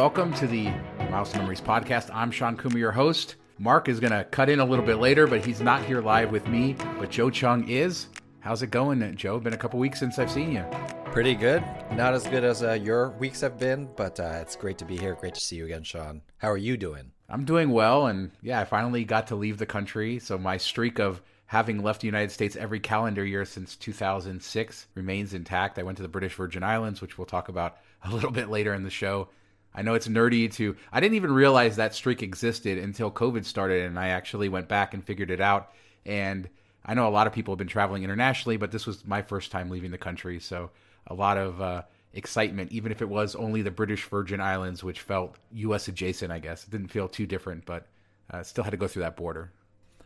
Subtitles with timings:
[0.00, 0.64] welcome to the
[1.10, 2.08] Miles Memories podcast.
[2.10, 3.36] I'm Shawn Coomer, your host.
[3.58, 6.30] Mark is going to cut in a little bit later, but he's not here live
[6.32, 6.74] with me.
[6.98, 8.06] But Joe Cheung is.
[8.38, 9.38] How's it going, Joe?
[9.38, 10.64] Been a couple weeks since I've seen you.
[11.12, 11.62] Pretty good.
[11.92, 14.96] Not as good as uh, your weeks have been, but uh, it's great to be
[14.96, 15.16] here.
[15.16, 16.22] Great to see you again, Shawn.
[16.38, 17.12] How are you doing?
[17.28, 20.18] I'm doing well, and yeah, I finally got to leave the country.
[20.18, 25.34] So my streak of having left the United States every calendar year since 2006 remains
[25.34, 25.78] intact.
[25.78, 28.72] I went to the British Virgin Islands, which we'll talk about a little bit later
[28.72, 29.28] in the show.
[29.74, 30.76] I know it's nerdy to.
[30.92, 34.94] I didn't even realize that streak existed until COVID started, and I actually went back
[34.94, 35.72] and figured it out.
[36.04, 36.48] And
[36.84, 39.50] I know a lot of people have been traveling internationally, but this was my first
[39.50, 40.70] time leaving the country, so
[41.06, 41.82] a lot of uh,
[42.14, 45.88] excitement, even if it was only the British Virgin Islands, which felt U.S.
[45.88, 46.32] adjacent.
[46.32, 47.86] I guess it didn't feel too different, but
[48.30, 49.52] uh, still had to go through that border.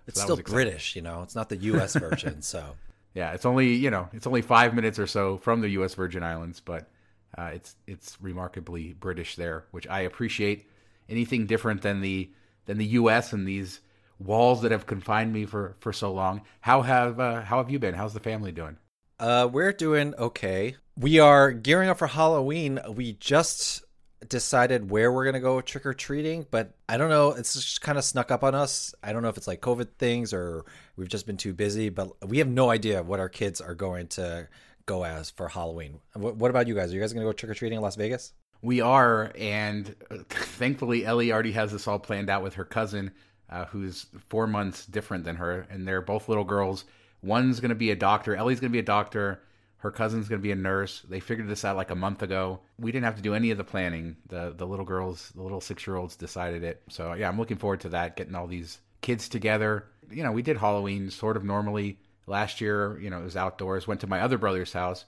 [0.07, 1.23] It's still British, you know.
[1.23, 1.95] It's not the U.S.
[1.95, 2.77] version, so
[3.15, 5.95] yeah, it's only you know it's only five minutes or so from the U.S.
[5.95, 6.89] Virgin Islands, but
[7.37, 10.69] uh, it's it's remarkably British there, which I appreciate.
[11.09, 12.31] Anything different than the
[12.67, 13.33] than the U.S.
[13.33, 13.81] and these
[14.19, 16.43] walls that have confined me for for so long.
[16.61, 17.95] How have uh, how have you been?
[17.95, 18.77] How's the family doing?
[19.19, 20.77] Uh, we're doing okay.
[20.97, 22.81] We are gearing up for Halloween.
[22.89, 23.83] We just
[24.29, 27.33] decided where we're gonna go trick or treating, but I don't know.
[27.33, 28.95] It's just kind of snuck up on us.
[29.03, 30.65] I don't know if it's like COVID things or
[30.97, 34.07] we've just been too busy, but we have no idea what our kids are going
[34.09, 34.49] to
[34.87, 36.01] go as for Halloween.
[36.15, 36.93] What, what about you guys?
[36.93, 38.33] Are you guys going to go trick or treating in Las Vegas?
[38.63, 39.95] We are, and
[40.29, 43.13] thankfully, Ellie already has this all planned out with her cousin,
[43.51, 46.85] uh, who's four months different than her, and they're both little girls.
[47.23, 48.35] One's going to be a doctor.
[48.35, 49.43] Ellie's going to be a doctor.
[49.79, 51.03] Her cousin's going to be a nurse.
[51.07, 52.61] They figured this out like a month ago.
[52.79, 54.17] We didn't have to do any of the planning.
[54.29, 56.81] The the little girls, the little six year olds, decided it.
[56.89, 58.17] So yeah, I'm looking forward to that.
[58.17, 59.85] Getting all these kids together.
[60.11, 63.87] You know, we did Halloween sort of normally last year, you know, it was outdoors.
[63.87, 65.05] Went to my other brother's house,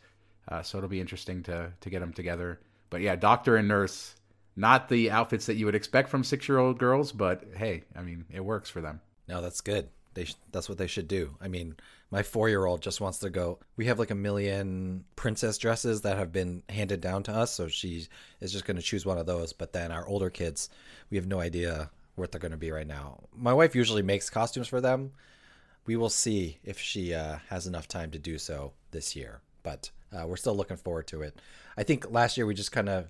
[0.48, 2.60] uh, so it'll be interesting to to get them together.
[2.90, 4.14] But yeah, doctor and nurse,
[4.54, 8.02] not the outfits that you would expect from six year old girls, but hey, I
[8.02, 9.00] mean, it works for them.
[9.28, 9.88] No, that's good.
[10.14, 11.36] They sh- that's what they should do.
[11.40, 11.76] I mean,
[12.10, 13.58] my four year old just wants to go.
[13.76, 17.68] We have like a million princess dresses that have been handed down to us, so
[17.68, 18.06] she
[18.40, 19.52] is just going to choose one of those.
[19.52, 20.70] But then our older kids,
[21.10, 23.24] we have no idea what they're going to be right now.
[23.36, 25.12] My wife usually makes costumes for them
[25.86, 29.40] we will see if she uh, has enough time to do so this year.
[29.62, 31.38] But uh, we're still looking forward to it.
[31.76, 33.08] I think last year we just kind of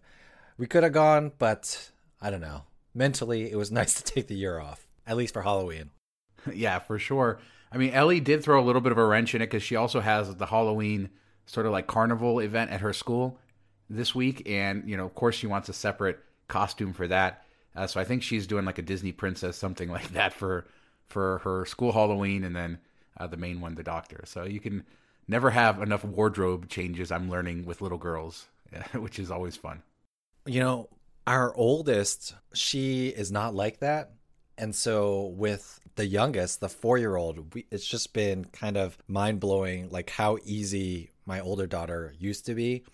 [0.59, 2.63] we could have gone, but I don't know.
[2.95, 5.91] Mentally, it was nice to take the year off, at least for Halloween.
[6.55, 7.39] yeah, for sure.
[7.73, 9.77] I mean, Ellie did throw a little bit of a wrench in it because she
[9.77, 11.11] also has the Halloween
[11.47, 13.39] sort of like carnival event at her school
[13.91, 17.45] this week, and you know, of course, she wants a separate costume for that.
[17.75, 20.67] Uh, so I think she's doing like a Disney princess, something like that for
[21.09, 22.79] for her school Halloween, and then
[23.19, 24.23] uh, the main one, the doctor.
[24.25, 24.85] So you can
[25.29, 27.11] never have enough wardrobe changes.
[27.11, 28.47] I'm learning with little girls,
[28.93, 29.83] which is always fun.
[30.47, 30.89] You know,
[31.27, 34.13] our oldest, she is not like that.
[34.59, 39.41] And so with the youngest, the four year old, it's just been kind of mind
[39.41, 42.85] blowing, like how easy my older daughter used to be,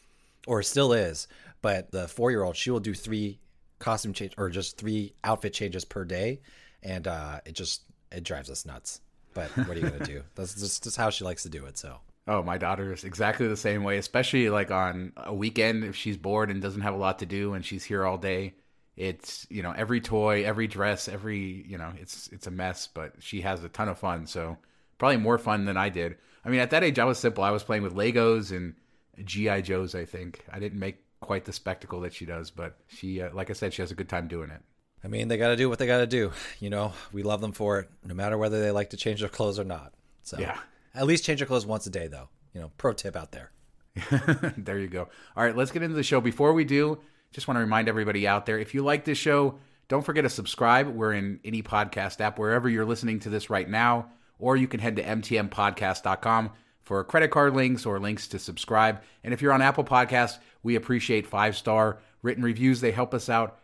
[0.47, 1.29] or still is.
[1.61, 3.39] But the four year old, she will do three
[3.79, 6.41] costume change or just three outfit changes per day.
[6.83, 9.01] And uh, it just it drives us nuts.
[9.35, 10.23] But what are you gonna do?
[10.35, 11.79] That's just, just how she likes to do it.
[11.79, 11.99] So.
[12.29, 16.17] Oh, my daughter is exactly the same way, especially like on a weekend if she's
[16.17, 18.55] bored and doesn't have a lot to do and she's here all day.
[18.95, 23.15] It's, you know, every toy, every dress, every, you know, it's it's a mess, but
[23.21, 24.27] she has a ton of fun.
[24.27, 24.59] So,
[24.99, 26.17] probably more fun than I did.
[26.45, 27.43] I mean, at that age I was simple.
[27.43, 28.75] I was playing with Legos and
[29.25, 30.45] GI Joes, I think.
[30.53, 33.73] I didn't make quite the spectacle that she does, but she uh, like I said,
[33.73, 34.61] she has a good time doing it.
[35.05, 36.33] I mean, they got to do what they got to do.
[36.61, 39.29] You know, we love them for it, no matter whether they like to change their
[39.29, 39.93] clothes or not.
[40.23, 40.59] So, yeah.
[40.95, 42.29] At least change your clothes once a day, though.
[42.55, 43.51] You know, pro tip out there.
[44.57, 45.09] there you go.
[45.37, 46.21] All right, let's get into the show.
[46.21, 46.99] Before we do,
[47.33, 49.59] just want to remind everybody out there if you like this show,
[49.89, 50.89] don't forget to subscribe.
[50.89, 54.81] We're in any podcast app, wherever you're listening to this right now, or you can
[54.81, 56.51] head to mtmpodcast.com
[56.83, 59.03] for credit card links or links to subscribe.
[59.25, 62.81] And if you're on Apple Podcasts, we appreciate five star written reviews.
[62.81, 63.59] They help us out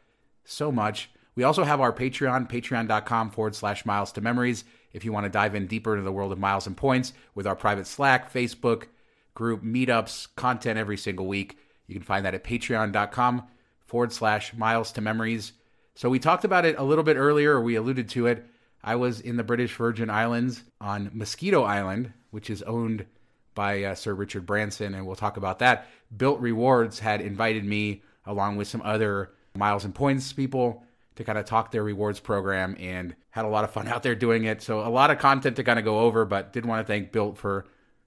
[0.45, 1.11] so much.
[1.39, 5.31] We also have our Patreon, patreon.com forward slash miles to memories, if you want to
[5.31, 8.87] dive in deeper into the world of miles and points with our private Slack, Facebook
[9.35, 11.57] group, meetups, content every single week.
[11.87, 13.47] You can find that at patreon.com
[13.87, 15.53] forward slash miles to memories.
[15.95, 18.45] So we talked about it a little bit earlier, or we alluded to it.
[18.83, 23.07] I was in the British Virgin Islands on Moskito Island, which is owned
[23.55, 25.87] by uh, Sir Richard Branson, and we'll talk about that.
[26.17, 30.83] Bilt Rewards had invited me, along with some other miles and points people,
[31.19, 34.15] to kind of talk their rewards program and had a lot of fun out there
[34.15, 34.63] doing it.
[34.63, 37.13] So a lot of content to kind of go over, but did want to thank
[37.13, 37.67] Bilt for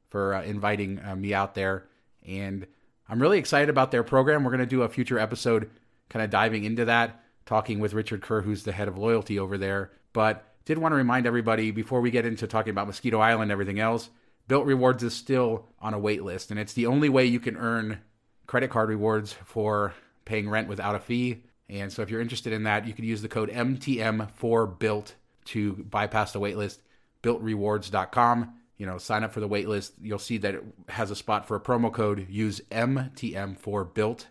[0.10, 1.88] for uh, inviting uh, me out there.
[2.26, 2.66] And
[3.10, 4.46] I'm really excited about their program.
[4.46, 5.70] We're going to do a future episode
[6.10, 9.58] kind of diving into that, talking with Richard Kerr, who's the head of loyalty over
[9.58, 9.92] there.
[10.14, 13.52] But did want to remind everybody before we get into talking about Moskito Island and
[13.52, 14.10] everything else,
[14.48, 17.58] Bilt Rewards is still on a wait list, and it's the only way you can
[17.58, 18.00] earn
[18.48, 19.94] credit card rewards for
[20.24, 21.44] paying rent without a fee.
[21.72, 25.14] And so if you're interested in that, you can use the code MTM4BILT
[25.46, 26.80] to bypass the waitlist,
[27.24, 28.54] biltrewards.com.
[28.78, 29.92] You know, sign up for the waitlist.
[30.02, 32.28] You'll see that it has a spot for a promo code.
[32.30, 34.26] Use MTM4BILT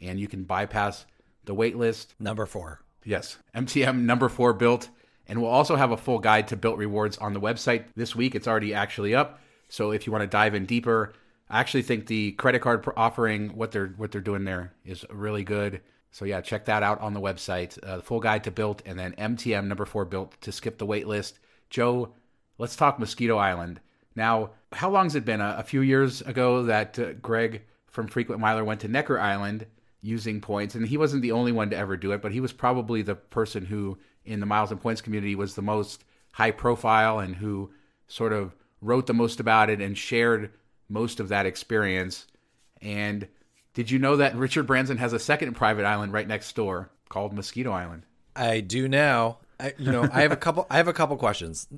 [0.00, 1.04] and you can bypass
[1.44, 2.08] the waitlist.
[2.18, 2.82] Number four.
[3.04, 4.88] Yes, MTM number four Bilt.
[5.26, 8.34] And we'll also have a full guide to Bilt Rewards on the website this week.
[8.34, 9.40] It's already actually up.
[9.68, 11.12] So if you want to dive in deeper,
[11.50, 15.44] I actually think the credit card offering, what they're what they're doing there, is really
[15.44, 15.80] good.
[16.10, 17.78] So yeah, check that out on the website.
[17.82, 20.86] Uh, the full guide to Bilt and then MTM number four Bilt to skip the
[20.86, 21.38] wait list.
[21.70, 22.14] Joe,
[22.56, 23.80] let's talk Moskito Island.
[24.14, 25.40] Now, how long's it been?
[25.40, 29.66] A, a few years ago that uh, Greg from Frequent Miler went to Necker Island
[30.00, 32.52] using points, and he wasn't the only one to ever do it, but he was
[32.52, 37.18] probably the person who, in the miles and points community, was the most high profile
[37.18, 37.70] and who
[38.06, 40.52] sort of wrote the most about it and shared
[40.88, 42.26] most of that experience.
[42.80, 43.26] And
[43.74, 47.34] did you know that Richard Branson has a second private island right next door called
[47.34, 48.04] Moskito Island?
[48.34, 49.38] I do now.
[49.60, 50.66] I, you know, I have a couple.
[50.70, 51.68] I have a couple questions.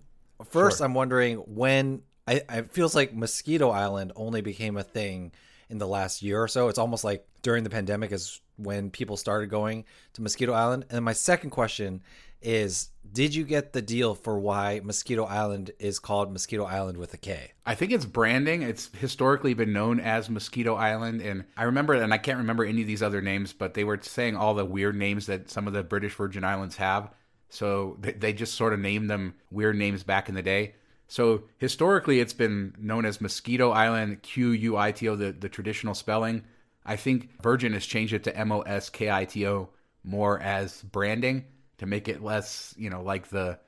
[0.50, 0.86] First, Sure.
[0.86, 2.02] I'm wondering when.
[2.26, 5.32] I, it feels like Moskito Island only became a thing
[5.68, 6.68] in the last year or so.
[6.68, 10.84] It's almost like during the pandemic is when people started going to Moskito Island.
[10.90, 12.02] And my second question
[12.42, 17.12] is, did you get the deal for why Mosquito Island is called Moskito Island with
[17.14, 17.52] a K?
[17.66, 18.62] I think it's branding.
[18.62, 21.20] It's historically been known as Mosquito Island.
[21.20, 23.98] And I remember, and I can't remember any of these other names, but they were
[24.02, 27.10] saying all the weird names that some of the British Virgin Islands have.
[27.48, 30.74] So they- just sort of named them weird names back in the day.
[31.08, 35.48] So historically, it's been known as Mosquito Island, Q U I T O, the, the
[35.48, 36.44] traditional spelling.
[36.86, 39.70] I think Virgin has changed it to M O S K I T O
[40.04, 41.44] more as branding
[41.80, 43.58] to make it less, you know, like the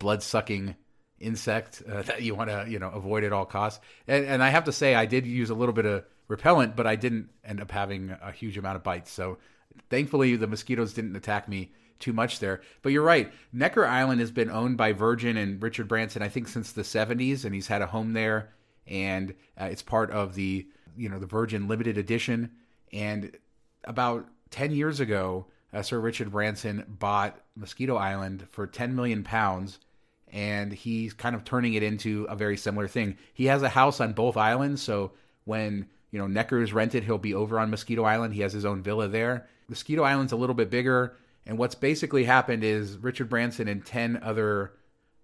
[0.00, 0.74] blood sucking
[1.20, 3.80] insect uh, that you want to, you know, avoid at all costs.
[4.08, 6.88] And, and I have to say, I did use a little bit of repellent, but
[6.88, 9.12] I didn't end up having a huge amount of bites.
[9.12, 9.38] So
[9.88, 11.70] thankfully, the mosquitoes didn't attack me
[12.00, 12.60] too much there.
[12.82, 13.32] But you're right.
[13.52, 17.44] Necker Island has been owned by Virgin and Richard Branson, I think, since the 70s,
[17.44, 18.52] and he's had a home there.
[18.88, 20.66] And uh, it's part of the,
[20.96, 22.50] you know, the Virgin Limited Edition.
[22.92, 23.36] And
[23.84, 29.78] about 10 years ago, uh, Sir Richard Branson bought Moskito Island for 10 million pounds,
[30.28, 33.16] and he's kind of turning it into a very similar thing.
[33.34, 35.12] He has a house on both islands, so
[35.44, 38.34] when you know Necker is rented, he'll be over on Moskito Island.
[38.34, 39.48] He has his own villa there.
[39.70, 44.20] Moskito Island's a little bit bigger, and what's basically happened is Richard Branson and 10
[44.22, 44.72] other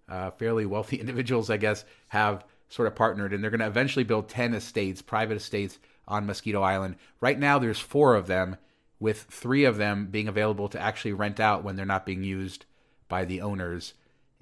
[0.09, 4.03] uh, fairly wealthy individuals, I guess, have sort of partnered, and they're going to eventually
[4.03, 6.95] build 10 estates, private estates on Moskito Island.
[7.21, 8.57] Right now, there's four of them,
[8.99, 12.65] with three of them being available to actually rent out when they're not being used
[13.07, 13.93] by the owners,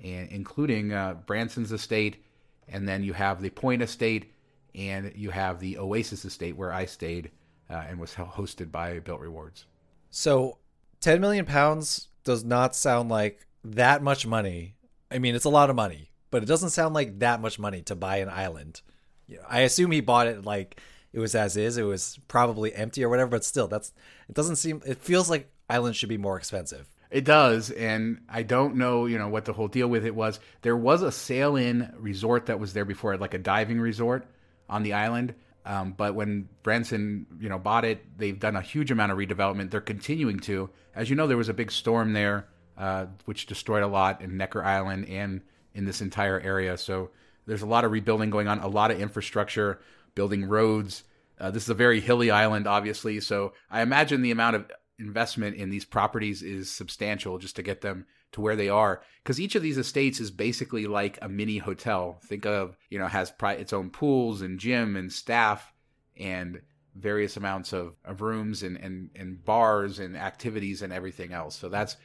[0.01, 2.23] and including uh, Branson's estate,
[2.67, 4.31] and then you have the Point estate,
[4.73, 7.31] and you have the Oasis estate where I stayed
[7.69, 9.65] uh, and was hosted by Bilt Rewards.
[10.09, 10.57] So,
[11.01, 14.75] 10 million pounds does not sound like that much money.
[15.11, 17.81] I mean, it's a lot of money, but it doesn't sound like that much money
[17.83, 18.81] to buy an island.
[19.47, 20.79] I assume he bought it like
[21.15, 21.77] it was as is.
[21.77, 23.93] It was probably empty or whatever, but still, that's
[24.27, 26.87] it doesn't seem it feels like islands should be more expensive.
[27.09, 30.41] It does, and I don't know, you know, what the whole deal with it was.
[30.61, 34.27] There was a sail-in resort that was there before, like a diving resort
[34.69, 35.35] on the island.
[35.65, 39.71] Um, but when Branson, you know, bought it, they've done a huge amount of redevelopment.
[39.71, 40.69] They're continuing to.
[40.93, 44.35] As you know, there was a big storm there, uh, which destroyed a lot in
[44.35, 45.41] Necker Island and
[45.73, 46.77] in this entire area.
[46.77, 47.11] So
[47.45, 49.79] there's a lot of rebuilding going on, a lot of infrastructure,
[50.15, 51.03] building roads.
[51.39, 53.19] Uh, this is a very hilly island, obviously.
[53.19, 57.81] So I imagine the amount of investment in these properties is substantial just to get
[57.81, 61.57] them to where they are because each of these estates is basically like a mini
[61.57, 65.73] hotel think of you know has pri- its own pools and gym and staff
[66.17, 66.61] and
[66.95, 71.67] various amounts of, of rooms and, and, and bars and activities and everything else so
[71.67, 71.97] that's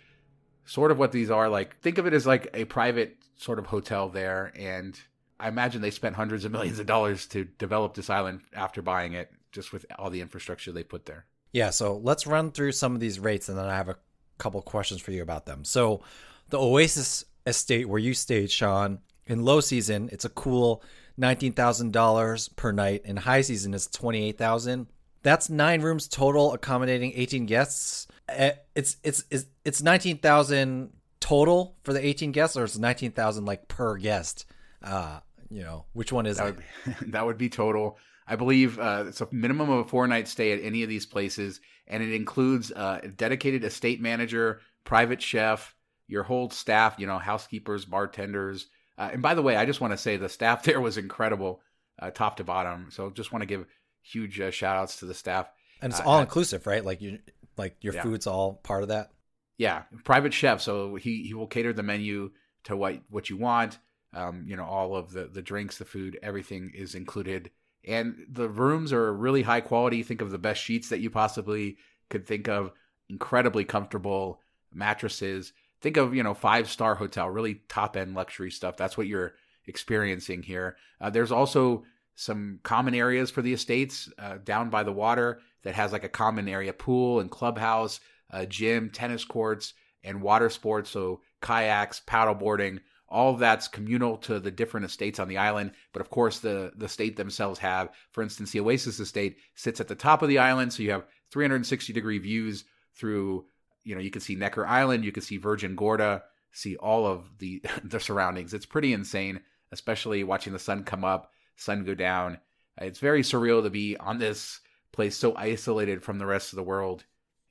[0.71, 1.49] sort of what these are.
[1.49, 4.53] Like, think of it as like a private sort of hotel there.
[4.55, 4.99] And
[5.41, 9.15] I imagine they spent hundreds of millions of dollars to develop this island after buying
[9.15, 11.27] it, just with all the infrastructure they put there.
[11.53, 13.97] Yeah, so let's run through some of these rates and then I have a
[14.39, 15.65] couple questions for you about them.
[15.65, 16.03] So,
[16.51, 20.83] the Oasis estate where you stayed, Shawn, in low season, it's a cool
[21.21, 23.03] $19,000 per night.
[23.05, 24.87] In high season, it's 28000
[25.23, 28.07] That's nine rooms total, accommodating 18 guests.
[28.29, 33.69] Eh, it's it's it's, it's 19000 total for the 18 guests, or it's 19000 like
[33.69, 34.47] per guest.
[34.83, 35.21] Uh,
[35.51, 36.57] you know, which one is that it?
[36.87, 37.99] Would be, that would be total.
[38.27, 41.07] I believe uh, it's a minimum of a four night stay at any of these
[41.07, 45.75] places, and it includes uh, a dedicated estate manager, private chef,
[46.07, 48.69] your whole staff, you know, housekeepers, bartenders.
[48.97, 51.61] Uh, and by the way, I just want to say the staff there was incredible,
[51.99, 52.89] uh, top to bottom.
[52.91, 53.67] So just want to give
[54.03, 55.51] huge uh, shout outs to the staff.
[55.83, 56.85] And it's Uh, all inclusive, right?
[56.85, 57.19] Like you,
[57.57, 58.03] like your Yeah.
[58.03, 59.11] food's all part of that.
[59.59, 60.61] Yeah, private chef.
[60.61, 62.31] So he he will cater the menu
[62.65, 63.79] to what what you want.
[64.13, 67.51] Um, you know, all of the the drinks, the food, everything is included.
[67.87, 70.03] And the rooms are really high quality.
[70.03, 71.79] Think of the best sheets that you possibly
[72.11, 72.73] could think of.
[73.09, 74.41] Incredibly comfortable
[74.73, 75.53] mattresses.
[75.81, 78.77] Think of you know five star hotel, really top end luxury stuff.
[78.77, 79.35] That's what you're
[79.67, 80.77] experiencing here.
[81.01, 85.75] Uh, there's also some common areas for the estates uh, down by the water that
[85.75, 88.01] has like a common area pool and clubhouse
[88.33, 89.75] uh, gym, tennis courts,
[90.05, 90.91] and water sports.
[90.91, 95.73] So kayaks, paddleboarding, all that's communal to the different estates on the island.
[95.93, 97.91] But of course, the the state themselves have.
[98.13, 101.07] For instance, the Oasis Estate sits at the top of the island, so you have
[101.31, 102.65] 360 degree views
[102.97, 103.47] through.
[103.85, 107.39] You know, you can see Necker Island, you can see Virgin Gorda, see all of
[107.39, 108.55] the the surroundings.
[108.55, 109.41] It's pretty insane,
[109.73, 112.39] especially watching the sun come up, sun go down.
[112.81, 114.61] It's very surreal to be on this
[114.93, 117.05] place so isolated from the rest of the world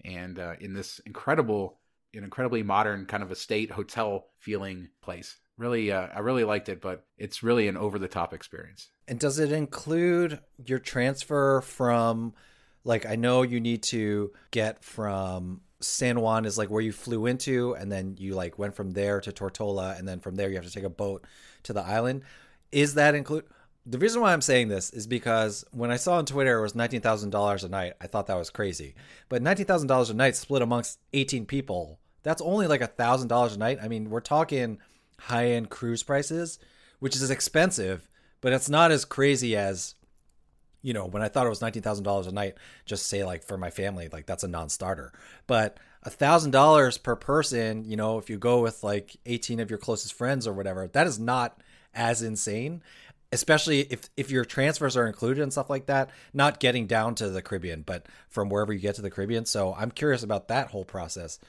[0.06, 1.80] and uh, in this incredible,
[2.14, 5.38] an incredibly modern kind of estate hotel feeling place.
[5.60, 8.90] Really, uh, I really liked it, but it's really an over the top experience.
[9.10, 12.34] And does it include your transfer from,
[12.86, 17.26] like, I know you need to get from San Juan is like where you flew
[17.26, 20.56] into, and then you like went from there to Tortola, and then from there you
[20.56, 21.26] have to take a boat
[21.64, 22.24] to the island.
[22.72, 23.46] Is that include?
[23.86, 26.76] The reason why I'm saying this is because when I saw on Twitter it was
[26.76, 28.96] nineteen thousand dollars a night, I thought that was crazy.
[29.30, 33.30] But nineteen thousand dollars a night split amongst eighteen people, that's only like a thousand
[33.30, 33.80] dollars a night.
[33.82, 34.80] I mean, we're talking
[35.20, 36.60] high end cruise prices,
[37.00, 38.10] which is expensive,
[38.42, 39.96] but it's not as crazy as
[40.82, 42.56] you know when I thought it was nineteen thousand dollars a night.
[42.86, 45.12] Just say like for my family, like that's a non-starter.
[45.48, 49.70] But a thousand dollars per person, you know, if you go with like eighteen of
[49.70, 51.62] your closest friends or whatever, that is not
[51.94, 52.82] as insane.
[53.32, 57.30] Especially if if your transfers are included and stuff like that, not getting down to
[57.30, 59.46] the Caribbean, but from wherever you get to the Caribbean.
[59.46, 61.40] So I'm curious about that whole process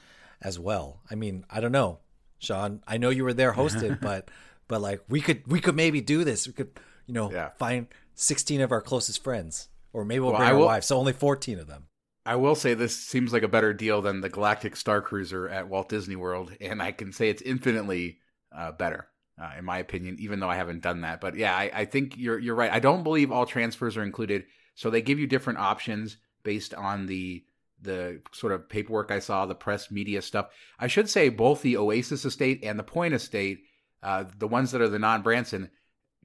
[0.41, 0.99] as well.
[1.09, 1.99] I mean, I don't know,
[2.41, 2.81] Shawn.
[2.87, 4.29] I know you were there hosted, but
[4.67, 6.47] but like we could we could maybe do this.
[6.47, 6.71] We could
[7.07, 7.49] you know Yeah.
[7.57, 10.87] find 16 of our closest friends, or maybe we'll Well, bring I our will- wives.
[10.87, 11.87] So only 14 of them.
[12.23, 15.67] I will say this seems like a better deal than the Galactic Star Cruiser at
[15.69, 18.19] Walt Disney World, and I can say it's infinitely
[18.55, 19.07] uh, better,
[19.41, 20.17] uh, in my opinion.
[20.19, 22.71] Even though I haven't done that, but yeah, I, I think you're you're right.
[22.71, 24.43] I don't believe all transfers are included,
[24.75, 27.43] so they give you different options based on the
[27.81, 30.47] the sort of paperwork I saw, the press media stuff.
[30.79, 33.63] I should say both the Oasis Estate and the Point Estate,
[34.03, 35.69] uh, the ones that are the non Branson.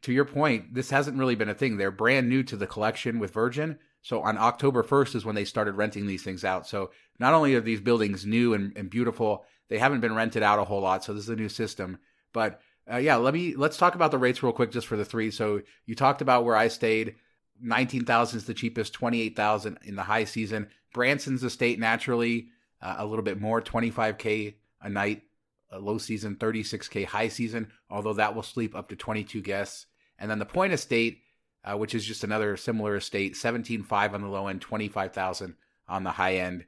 [0.03, 1.77] To your point, this hasn't really been a thing.
[1.77, 3.79] They're brand new to the collection with Virgin.
[4.03, 6.67] So on October 1st is when they started renting these things out.
[6.67, 10.61] So not only are these buildings new and, and beautiful, they haven't been rented out
[10.61, 11.03] a whole lot.
[11.03, 11.99] So this is a new system.
[12.33, 12.61] But
[12.91, 15.31] uh, yeah, let me let's talk about the rates real quick just for the three.
[15.31, 17.17] So you talked about where I stayed.
[17.61, 20.69] 19,000 is the cheapest, 28,000 in the high season.
[20.93, 22.49] Branson's estate naturally
[22.81, 25.23] uh, a little bit more, 25k a night.
[25.71, 29.87] A low season, 36k high season, although that will sleep up to 22 guests.
[30.17, 31.23] And then the Point Estate,
[31.65, 35.57] uh, which is just another similar estate, 17.5 on the low end, 25,000
[35.89, 36.67] on the high end,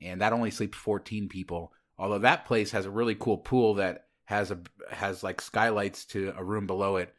[0.00, 1.72] and that only sleeps 14 people.
[1.98, 4.58] Although that place has a really cool pool that has a
[4.90, 7.12] has like skylights to a room below it.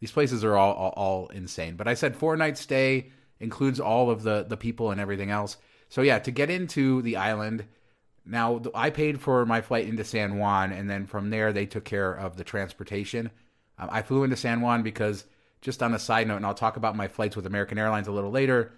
[0.00, 1.76] These places are all all, all insane.
[1.76, 5.56] But I said four night stay includes all of the the people and everything else.
[5.88, 7.64] So yeah, to get into the island,
[8.26, 11.84] now I paid for my flight into San Juan, and then from there they took
[11.84, 13.30] care of the transportation.
[13.78, 15.24] Um, I flew into San Juan because,
[15.60, 18.12] just on a side note, and I'll talk about my flights with American Airlines a
[18.12, 18.72] little later.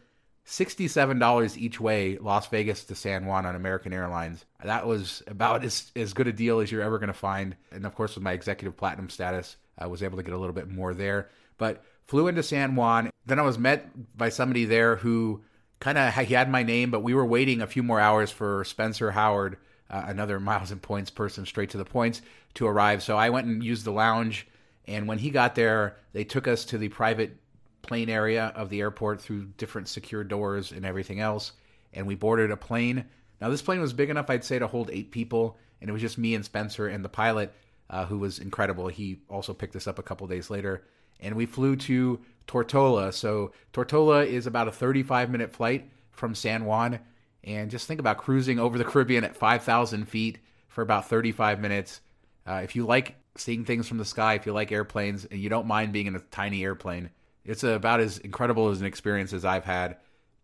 [0.44, 4.44] Sixty-seven dollars each way, Las Vegas to San Juan on American Airlines.
[4.64, 7.56] That was about as as good a deal as you're ever going to find.
[7.72, 10.54] And of course, with my executive platinum status, I was able to get a little
[10.54, 11.30] bit more there.
[11.58, 13.10] But flew into San Juan.
[13.26, 15.42] Then I was met by somebody there who
[15.78, 18.64] kind of he had my name, but we were waiting a few more hours for
[18.64, 19.56] Spencer Howard,
[19.90, 22.22] uh, another miles and points person straight to the points
[22.54, 23.02] to arrive.
[23.02, 24.46] So I went and used the lounge.
[24.86, 27.36] And when he got there, they took us to the private
[27.82, 31.52] plane area of the airport through different secure doors and everything else.
[31.92, 33.04] And we boarded a plane.
[33.40, 35.56] Now, this plane was big enough, I'd say, to hold eight people.
[35.80, 37.54] And it was just me and Spencer and the pilot,
[37.90, 38.88] uh, who was incredible.
[38.88, 40.84] He also picked us up a couple days later.
[41.18, 43.12] And we flew to Tortola.
[43.12, 47.00] So, Tortola is about a 35 minute flight from San Juan.
[47.44, 52.00] And just think about cruising over the Caribbean at 5,000 feet for about 35 minutes.
[52.46, 55.48] Uh, if you like seeing things from the sky, if you like airplanes, and you
[55.48, 57.10] don't mind being in a tiny airplane,
[57.44, 59.96] it's about as incredible as an experience as I've had.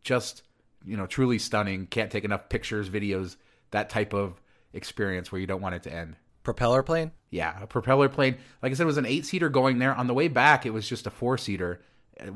[0.02, 0.42] Just,
[0.84, 1.86] you know, truly stunning.
[1.86, 3.36] Can't take enough pictures, videos,
[3.70, 4.40] that type of
[4.72, 6.16] experience where you don't want it to end.
[6.46, 7.10] Propeller plane?
[7.30, 8.36] Yeah, a propeller plane.
[8.62, 9.92] Like I said, it was an eight seater going there.
[9.92, 11.80] On the way back, it was just a four seater,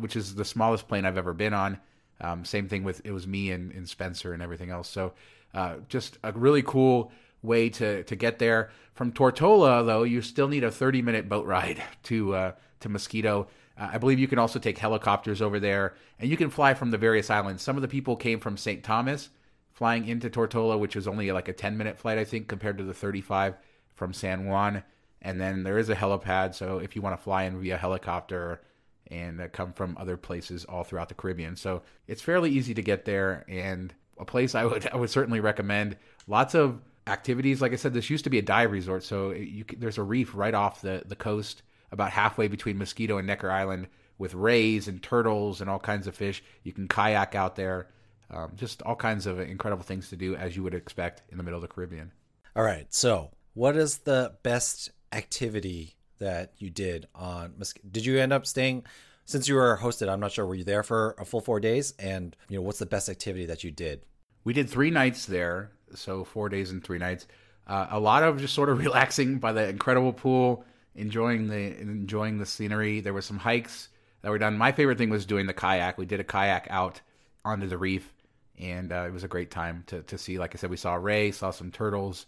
[0.01, 1.79] which is the smallest plane I've ever been on.
[2.21, 4.89] Um, same thing with it was me and, and Spencer and everything else.
[4.89, 5.13] So
[5.55, 8.73] uh, just a really cool way to to get there.
[8.95, 13.47] From Tortola, though, you still need a 30 minute boat ride to uh, to Moskito.
[13.79, 16.91] Uh, I believe you can also take helicopters over there, and you can fly from
[16.91, 17.63] the various islands.
[17.63, 18.83] Some of the people came from St.
[18.83, 19.29] Thomas,
[19.73, 22.83] flying into Tortola, which was only like a 10 minute flight, I think, compared to
[22.83, 23.55] the 35
[24.01, 24.83] from San Juan.
[25.21, 28.63] And then there is a helipad, so if you want to fly in via helicopter
[29.09, 31.55] and uh, come from other places all throughout the Caribbean.
[31.55, 35.41] So it's fairly easy to get there and a place I would I would certainly
[35.41, 35.99] recommend.
[36.27, 37.61] Lots of activities.
[37.61, 40.35] Like I said, this used to be a dive resort, so you, there's a reef
[40.35, 45.03] right off the, the coast, about halfway between Moskito and Necker Island, with rays and
[45.03, 46.43] turtles and all kinds of fish.
[46.63, 47.89] You can kayak out there.
[48.31, 51.43] Um, just all kinds of incredible things to do as you would expect in the
[51.43, 52.13] middle of the Caribbean.
[52.55, 52.87] All right.
[52.95, 57.55] So, what is the best activity that you did on
[57.91, 58.85] Did you end up staying?
[59.25, 60.47] Since you were hosted, I'm not sure.
[60.47, 61.95] Were you there for a full four days?
[61.99, 64.03] And you know, what's the best activity that you did?
[64.45, 67.27] We did three nights there, so four days and three nights.
[67.67, 70.65] Uh, a lot of just sort of relaxing by the incredible pool,
[70.95, 73.01] enjoying the enjoying the scenery.
[73.01, 73.89] There were some hikes
[74.23, 74.59] that were done.
[74.59, 75.97] My favorite thing was doing the kayak.
[75.97, 77.01] We did a kayak out
[77.45, 78.13] onto the reef,
[78.59, 80.39] and uh, it was a great time to to see.
[80.39, 82.27] Like I said, we saw ray, saw some turtles,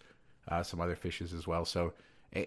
[0.48, 1.64] uh, some other fishes as well.
[1.64, 1.92] So,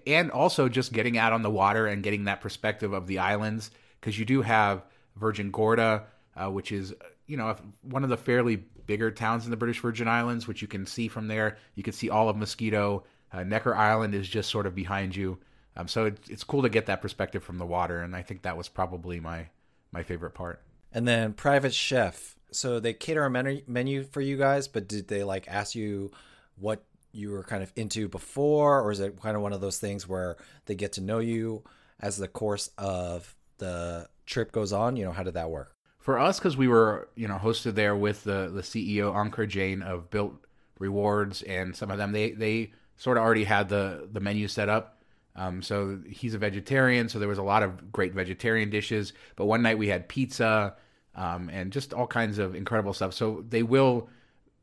[0.07, 3.71] and also just getting out on the water and getting that perspective of the islands
[3.99, 4.83] because you do have
[5.15, 6.03] Virgin Gorda,
[6.35, 6.93] uh, which is
[7.27, 10.67] you know one of the fairly bigger towns in the British Virgin Islands, which you
[10.67, 11.57] can see from there.
[11.75, 13.03] You can see all of Moskito.
[13.31, 15.39] Uh, Necker Island is just sort of behind you.
[15.75, 18.43] Um, so it, it's cool to get that perspective from the water, and I think
[18.43, 19.47] that was probably my
[19.91, 20.61] my favorite part.
[20.91, 22.35] And then private chef.
[22.51, 26.11] So they cater a menu menu for you guys, but did they like ask you
[26.57, 26.83] what
[27.15, 30.07] you were kind of into before, or is it kind of one of those things
[30.07, 31.63] where they get to know you
[31.99, 34.95] as the course of the trip goes on?
[34.95, 35.75] You know, how did that work?
[36.05, 39.81] for us because we were you know hosted there with the the CEO Ankur Jain
[39.81, 40.35] of Bilt
[40.77, 44.69] Rewards and some of them they they sort of already had the the menu set
[44.69, 45.01] up.
[45.35, 49.13] Um, so he's a vegetarian, so there was a lot of great vegetarian dishes.
[49.35, 50.75] But one night we had pizza
[51.15, 53.13] um, and just all kinds of incredible stuff.
[53.13, 54.07] So they will,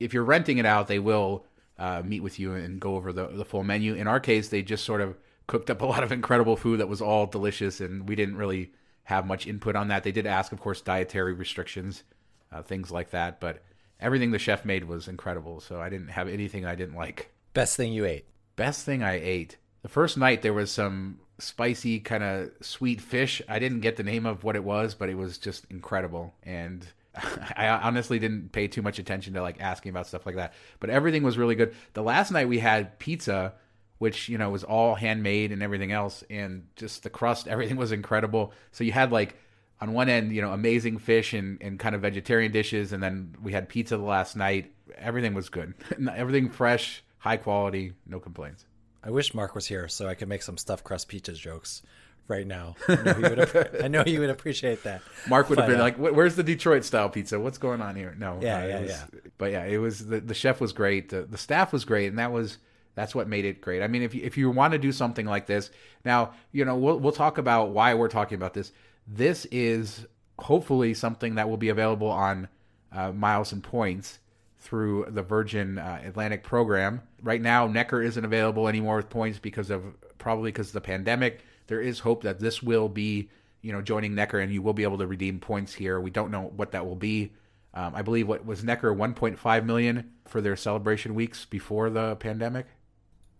[0.00, 1.44] if you're renting it out, they will
[1.78, 3.94] uh, meet with you and go over the the full menu.
[3.94, 6.88] In our case, they just sort of cooked up a lot of incredible food that
[6.88, 8.72] was all delicious, and we didn't really
[9.04, 10.04] have much input on that.
[10.04, 12.04] They did ask, of course, dietary restrictions,
[12.52, 13.62] uh, things like that, but
[14.00, 15.60] everything the chef made was incredible.
[15.60, 17.30] So I didn't have anything I didn't like.
[17.54, 18.26] Best thing you ate?
[18.56, 19.56] Best thing I ate.
[19.82, 23.42] The first night there was some spicy kind of sweet fish.
[23.48, 26.34] I didn't get the name of what it was, but it was just incredible.
[26.42, 30.54] And I honestly didn't pay too much attention to like asking about stuff like that.
[30.80, 31.74] But everything was really good.
[31.92, 33.54] The last night we had pizza
[34.02, 37.92] which you know was all handmade and everything else, and just the crust, everything was
[37.92, 38.52] incredible.
[38.72, 39.36] So you had like
[39.80, 43.36] on one end, you know, amazing fish and, and kind of vegetarian dishes, and then
[43.40, 44.72] we had pizza the last night.
[44.96, 45.74] Everything was good,
[46.16, 48.66] everything fresh, high quality, no complaints.
[49.04, 51.82] I wish Mark was here so I could make some stuffed crust pizza jokes
[52.28, 52.74] right now.
[52.88, 55.02] I know he would, I know he would appreciate that.
[55.28, 57.38] Mark would have been uh, like, "Where's the Detroit style pizza?
[57.38, 59.20] What's going on here?" No, yeah, uh, yeah, was, yeah.
[59.38, 61.10] But yeah, it was the the chef was great.
[61.10, 62.58] The, the staff was great, and that was
[62.94, 63.82] that's what made it great.
[63.82, 65.70] I mean, if you, if you want to do something like this,
[66.04, 68.72] now you know we'll we'll talk about why we're talking about this.
[69.06, 70.06] This is
[70.38, 72.48] hopefully something that will be available on
[72.92, 74.18] uh, Miles and Points
[74.60, 77.02] through the Virgin uh, Atlantic program.
[77.22, 79.82] Right now, Necker isn't available anymore with points because of
[80.18, 81.40] probably because of the pandemic.
[81.66, 84.82] There is hope that this will be, you know, joining Necker and you will be
[84.82, 86.00] able to redeem points here.
[86.00, 87.32] We don't know what that will be.
[87.74, 92.66] Um, I believe what was Necker 1.5 million for their celebration weeks before the pandemic.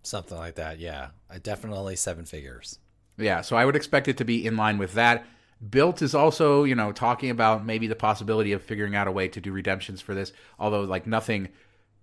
[0.03, 1.09] Something like that, yeah.
[1.31, 2.79] I definitely seven figures.
[3.19, 5.27] Yeah, so I would expect it to be in line with that.
[5.65, 9.29] Bilt is also, you know, talking about maybe the possibility of figuring out a way
[9.29, 11.51] to do redemptions for this, although like nothing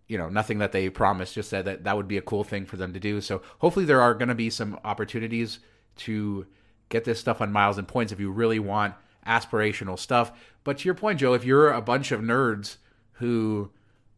[0.09, 2.65] you know, nothing that they promised, just said that that would be a cool thing
[2.65, 3.21] for them to do.
[3.21, 5.59] So hopefully there are going to be some opportunities
[5.97, 6.45] to
[6.89, 10.31] get this stuff on miles and points if you really want aspirational stuff.
[10.63, 12.77] But to your point, Joe, if you're a bunch of nerds
[13.13, 13.69] who,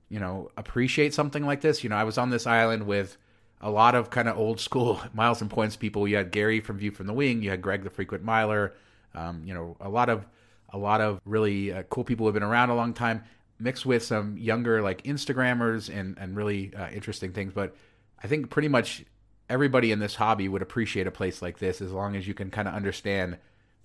[0.10, 3.18] you know, appreciate something like this, you know, I was on this island with
[3.60, 6.08] a lot of kind of old school miles and points people.
[6.08, 8.74] You had Gary from View from the Wing, you had Greg the frequent miler,
[9.14, 10.26] um, you know, a lot of
[10.74, 13.24] a lot of really uh, cool people who have been around a long time
[13.60, 17.54] mixed with some younger like Instagrammers and and really uh, interesting things.
[17.54, 17.76] But
[18.24, 19.04] I think pretty much
[19.52, 22.50] everybody in this hobby would appreciate a place like this as long as you can
[22.50, 23.38] kind of understand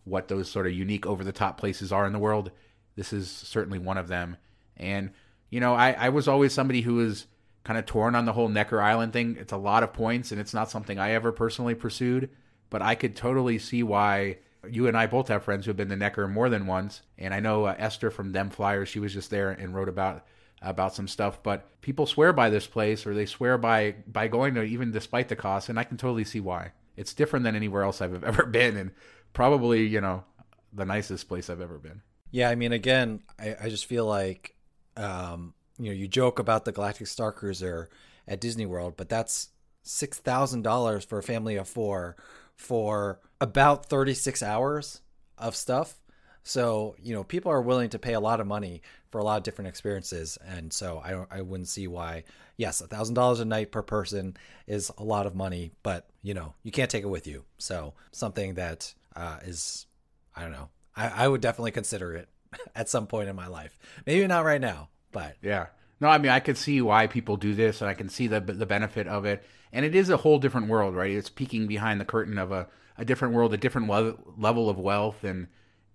[0.04, 2.52] what those sort of unique over the top places are in the world.
[2.94, 4.36] This is certainly one of them.
[4.76, 5.10] And
[5.50, 7.26] you know, I I was always somebody who was
[7.64, 9.36] kind of torn on the whole Necker Island thing.
[9.40, 12.30] It's a lot of points, and it's not something I ever personally pursued.
[12.70, 15.88] But I could totally see why you and I both have friends who have been
[15.88, 18.88] to Necker more than once, and I know uh, Esther from Dem Flyers.
[18.88, 20.24] She was just there and wrote about
[20.68, 21.42] about some stuff.
[21.42, 25.28] But people swear by this place, or they swear by by going to even despite
[25.28, 26.72] the cost, and I can totally see why.
[26.96, 28.90] It's different than anywhere else I've ever been, and
[29.32, 30.24] probably you know
[30.72, 32.02] the nicest place I've ever been.
[32.30, 34.56] Yeah, I mean, again, I, I just feel like
[34.96, 37.88] um, you know you joke about the Galactic Star Cruiser
[38.28, 39.50] at Disney World, but that's
[39.82, 42.16] six thousand dollars for a family of four
[42.56, 45.02] for about 36 hours
[45.38, 46.00] of stuff.
[46.42, 48.82] So, you know, people are willing to pay a lot of money
[49.16, 50.36] for a lot of different experiences.
[50.46, 52.24] And so I don't, I wouldn't see why,
[52.58, 56.34] yes, a thousand dollars a night per person is a lot of money, but you
[56.34, 57.46] know, you can't take it with you.
[57.56, 59.86] So something that uh, is,
[60.36, 62.28] I don't know, I, I would definitely consider it
[62.76, 63.78] at some point in my life.
[64.04, 65.68] Maybe not right now, but yeah.
[65.98, 68.40] No, I mean I could see why people do this, and I can see the
[68.40, 69.42] the benefit of it.
[69.72, 71.10] And it is a whole different world, right?
[71.10, 74.78] It's peeking behind the curtain of a, a different world, a different le- level of
[74.78, 75.46] wealth, and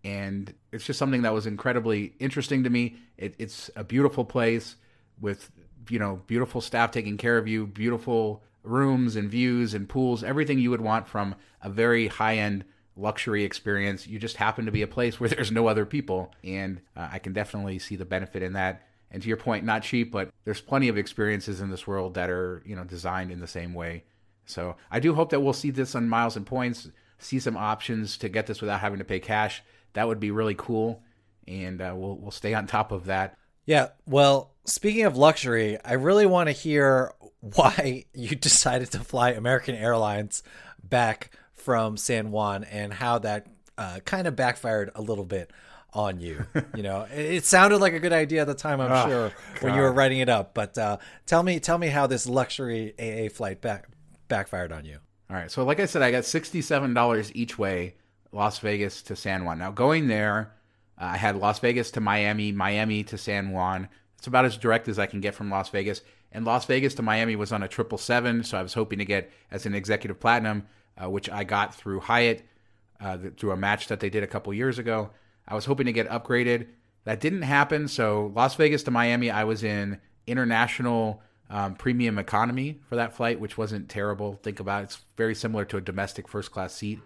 [0.03, 2.97] and it's just something that was incredibly interesting to me.
[3.17, 4.75] It, it's a beautiful place
[5.19, 5.51] with
[5.89, 10.59] you know beautiful staff taking care of you, beautiful rooms and views and pools, everything
[10.59, 12.63] you would want from a very high end
[12.95, 14.07] luxury experience.
[14.07, 17.19] You just happen to be a place where there's no other people, and uh, I
[17.19, 18.87] can definitely see the benefit in that.
[19.13, 22.29] And to your point, not cheap, but there's plenty of experiences in this world that
[22.29, 24.05] are, you know, designed in the same way.
[24.45, 26.89] So I do hope that we'll see this on miles and points,
[27.21, 29.63] see some options to get this without having to pay cash.
[29.93, 31.03] That would be really cool,
[31.47, 33.37] and uh, we'll we'll stay on top of that.
[33.65, 33.89] Yeah.
[34.05, 39.75] Well, speaking of luxury, I really want to hear why you decided to fly American
[39.75, 40.43] Airlines
[40.83, 45.51] back from San Juan and how that uh, kind of backfired a little bit
[45.93, 46.45] on you.
[46.75, 49.61] You know, it, sounded like a good idea at the time, I'm oh, sure, God.
[49.61, 50.53] when you were writing it up.
[50.53, 53.89] But uh, tell me, tell me how this luxury AA flight back
[54.27, 54.99] backfired on you.
[55.31, 57.95] All right, so like I said, I got sixty-seven dollars each way,
[58.33, 59.59] Las Vegas to San Juan.
[59.59, 60.51] Now going there,
[60.99, 63.87] uh, I had Las Vegas to Miami, Miami to San Juan.
[64.17, 66.01] It's about as direct as I can get from Las Vegas.
[66.33, 69.05] And Las Vegas to Miami was on a triple seven, so I was hoping to
[69.05, 70.67] get as an executive platinum,
[71.01, 72.45] uh, which I got through Hyatt
[72.99, 75.11] uh, through a match that they did a couple years ago.
[75.47, 76.67] I was hoping to get upgraded.
[77.05, 77.87] That didn't happen.
[77.87, 83.39] So Las Vegas to Miami, I was in international um, premium economy for that flight,
[83.39, 84.39] which wasn't terrible.
[84.41, 84.83] Think about it.
[84.85, 86.99] It's very similar to a domestic first class seat,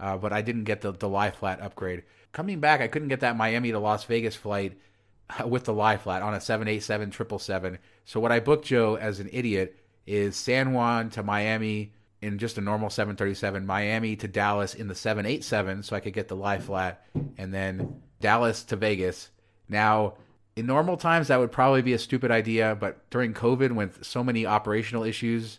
[0.00, 2.04] uh, but I didn't get the, the lie flat upgrade.
[2.32, 4.78] Coming back, I couldn't get that Miami to Las Vegas flight
[5.46, 7.78] with the lie flat on a 787 777.
[8.06, 12.58] So what I booked Joe as an idiot is San Juan to Miami in just
[12.58, 16.58] a normal 737, Miami to Dallas in the 787, so I could get the lie
[16.58, 17.04] flat,
[17.38, 19.30] and then Dallas to Vegas.
[19.68, 20.14] Now,
[20.56, 24.24] in normal times, that would probably be a stupid idea, but during COVID, with so
[24.24, 25.58] many operational issues,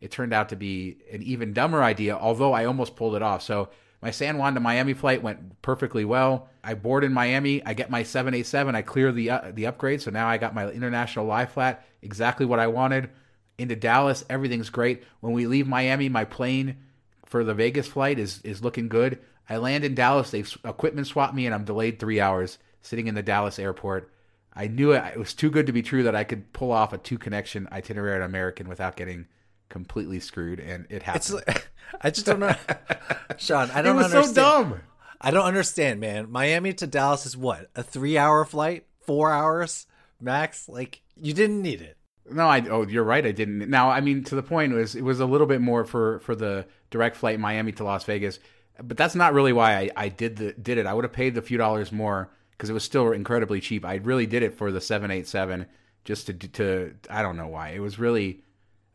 [0.00, 3.42] it turned out to be an even dumber idea, although I almost pulled it off.
[3.42, 3.70] So,
[4.02, 6.48] my San Juan to Miami flight went perfectly well.
[6.64, 7.64] I board in Miami.
[7.64, 8.74] I get my 787.
[8.74, 12.44] I clear the uh, the upgrade, so now I got my international lie flat, exactly
[12.44, 13.10] what I wanted
[13.58, 14.24] into Dallas.
[14.28, 15.04] Everything's great.
[15.20, 16.78] When we leave Miami, my plane
[17.26, 19.20] for the Vegas flight is is looking good.
[19.48, 20.32] I land in Dallas.
[20.32, 24.12] They've equipment swapped me, and I'm delayed three hours sitting in the Dallas airport.
[24.54, 26.92] I knew it, it was too good to be true that I could pull off
[26.92, 29.26] a two connection itinerary at American without getting
[29.68, 31.42] completely screwed, and it happened.
[31.46, 31.66] It's,
[32.00, 32.54] I just don't know,
[33.38, 33.70] Shawn.
[33.70, 33.96] I don't.
[33.96, 34.34] It was understand.
[34.34, 34.80] so dumb.
[35.20, 36.30] I don't understand, man.
[36.30, 39.86] Miami to Dallas is what a three hour flight, four hours
[40.20, 40.68] max.
[40.68, 41.96] Like you didn't need it.
[42.30, 43.24] No, I oh you're right.
[43.24, 43.70] I didn't.
[43.70, 46.34] Now I mean to the point was it was a little bit more for for
[46.34, 48.38] the direct flight Miami to Las Vegas,
[48.82, 50.86] but that's not really why I, I did the did it.
[50.86, 52.30] I would have paid the few dollars more
[52.62, 53.84] because it was still incredibly cheap.
[53.84, 55.66] I really did it for the seven eight seven
[56.04, 58.44] just to to I don't know why it was really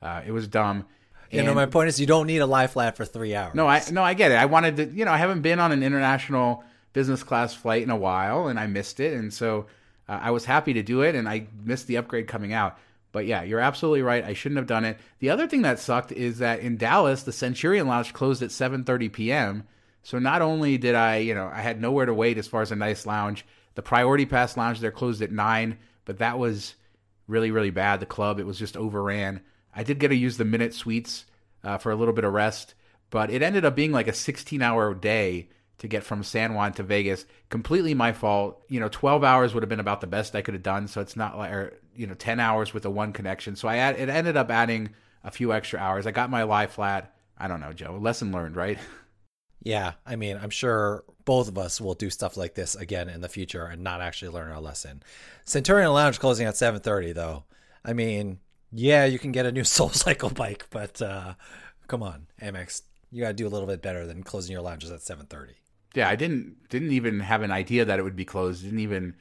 [0.01, 0.86] uh, it was dumb.
[1.32, 3.53] You know, my point is you don't need a lie flat for three hours.
[3.56, 4.36] No, I no, I get it.
[4.36, 7.89] I wanted to, you know, I haven't been on an international business class flight in
[7.89, 9.65] a while, and I missed it, and so
[10.08, 12.77] uh, I was happy to do it, and I missed the upgrade coming out.
[13.12, 14.23] But yeah, you're absolutely right.
[14.23, 14.97] I shouldn't have done it.
[15.19, 19.12] The other thing that sucked is that in Dallas, the Centurion Lounge closed at 7:30
[19.12, 19.63] p.m.
[20.03, 22.71] So not only did I, you know, I had nowhere to wait as far as
[22.71, 23.45] a nice lounge.
[23.77, 26.73] The Priority Pass lounge there closed at 9, but that was
[27.27, 27.99] really really bad.
[27.99, 29.41] The club, it was just overran.
[29.75, 31.25] I did get to use the Minute Suites
[31.63, 32.73] uh, for a little bit of rest,
[33.11, 36.81] but it ended up being like a 16-hour day to get from San Juan to
[36.81, 37.27] Vegas.
[37.49, 38.63] Completely my fault.
[38.67, 40.87] You know, 12 hours would have been about the best I could have done.
[40.87, 43.55] So it's not like, or, you know, 10 hours with a one connection.
[43.55, 44.89] So I add, it ended up adding
[45.23, 46.07] a few extra hours.
[46.07, 47.13] I got my lie flat.
[47.37, 47.99] I don't know, Joe.
[48.01, 48.79] Lesson learned, right?
[49.62, 53.22] Yeah, I mean, I'm sure both of us will do stuff like this again in
[53.22, 55.04] the future and not actually learn our lesson.
[55.46, 57.43] Centurion Lounge closing at 7:30 though.
[57.84, 58.39] I mean,
[58.72, 61.34] yeah, you can get a new Soul Cycle bike, but uh,
[61.88, 64.91] come on, Amex, you got to do a little bit better than closing your lounges
[64.91, 65.56] at 7:30
[65.98, 68.63] yeah, I didn't didn't even have an idea that it would be closed.
[68.63, 69.15] Didn't even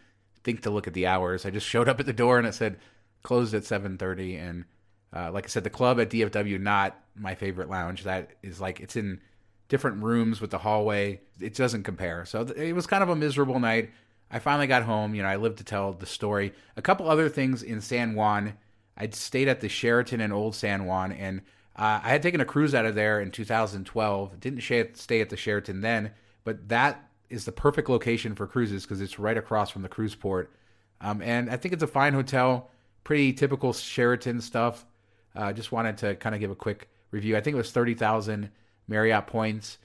[0.44, 1.46] think to look at the hours.
[1.46, 2.78] I just showed up at the door and it said
[3.22, 4.36] closed at seven thirty.
[4.36, 4.66] And
[5.10, 8.04] uh, like I said, the club at DFW not my favorite lounge.
[8.04, 9.20] That is like it's in
[9.68, 11.20] different rooms with the hallway.
[11.40, 12.24] It doesn't compare.
[12.24, 13.90] So it was kind of a miserable night.
[14.30, 15.14] I finally got home.
[15.14, 16.52] You know, I lived to tell the story.
[16.76, 18.54] A couple other things in San Juan.
[18.96, 21.42] I'd stayed at the Sheraton in Old San Juan, and
[21.76, 24.40] uh, I had taken a cruise out of there in 2012.
[24.40, 26.12] Didn't stay at the Sheraton then
[26.46, 30.14] but that is the perfect location for cruises because it's right across from the cruise
[30.14, 30.54] port.
[31.00, 32.70] Um, and I think it's a fine hotel,
[33.02, 34.86] pretty typical Sheraton stuff.
[35.34, 37.36] Uh, just wanted to kind of give a quick review.
[37.36, 38.50] I think it was thirty thousand
[38.88, 39.78] Marriott points.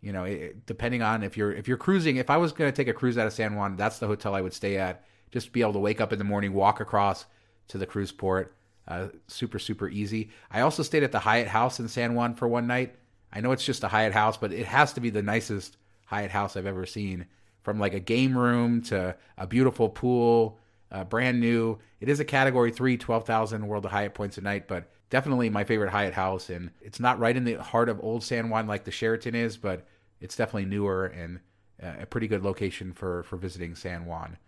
[0.00, 2.16] You know, it, depending on if you're if you're cruising.
[2.16, 4.34] If I was going to take a cruise out of San Juan, that's the hotel
[4.34, 5.04] I would stay at.
[5.30, 7.26] Just be able to wake up in the morning, walk across
[7.68, 8.54] to the cruise port.
[8.86, 10.30] Uh, super super easy.
[10.50, 12.96] I also stayed at the Hyatt House in San Juan for one night.
[13.32, 16.32] I know it's just a Hyatt House, but it has to be the nicest Hyatt
[16.32, 17.26] house I've ever seen.
[17.62, 20.58] From like a game room to a beautiful pool,
[20.92, 21.78] uh, brand new.
[22.00, 25.62] It is a category three, 12,000 World of Hyatt points a night, but definitely my
[25.62, 26.48] favorite Hyatt house.
[26.48, 29.58] And it's not right in the heart of Old San Juan like the Sheraton is,
[29.58, 29.86] but
[30.22, 31.38] it's definitely newer and
[31.82, 34.38] uh, a pretty good location for, for visiting San Juan.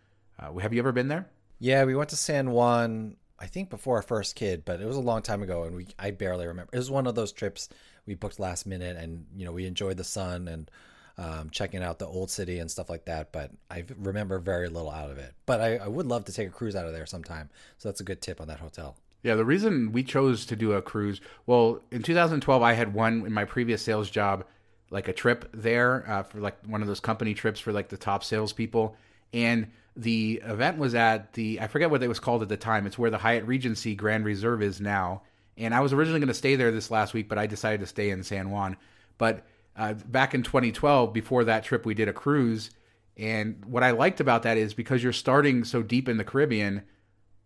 [0.41, 1.29] Uh, have you ever been there?
[1.59, 3.17] Yeah, we went to San Juan.
[3.39, 5.89] I think before our first kid, but it was a long time ago, and we
[5.99, 6.71] I barely remember.
[6.73, 7.69] It was one of those trips
[8.07, 10.71] we booked last minute, and you know we enjoyed the sun and
[11.19, 13.33] um, checking out the old city and stuff like that.
[13.33, 15.35] But I remember very little out of it.
[15.47, 17.51] But I, I would love to take a cruise out of there sometime.
[17.79, 18.97] So that's a good tip on that hotel.
[19.25, 23.25] Yeah, the reason we chose to do a cruise, well, in 2012, I had one
[23.27, 24.45] in my previous sales job,
[24.91, 27.97] like a trip there uh, for like one of those company trips for like the
[27.97, 28.95] top salespeople.
[29.33, 32.87] And the event was at the, I forget what it was called at the time.
[32.87, 35.23] It's where the Hyatt Regency Grand Reserve is now.
[35.57, 37.87] And I was originally going to stay there this last week, but I decided to
[37.87, 38.77] stay in San Juan.
[39.17, 42.69] But uh, back in 2012, before that trip, we did a cruise.
[43.17, 46.83] And what I liked about that is because you're starting so deep in the Caribbean,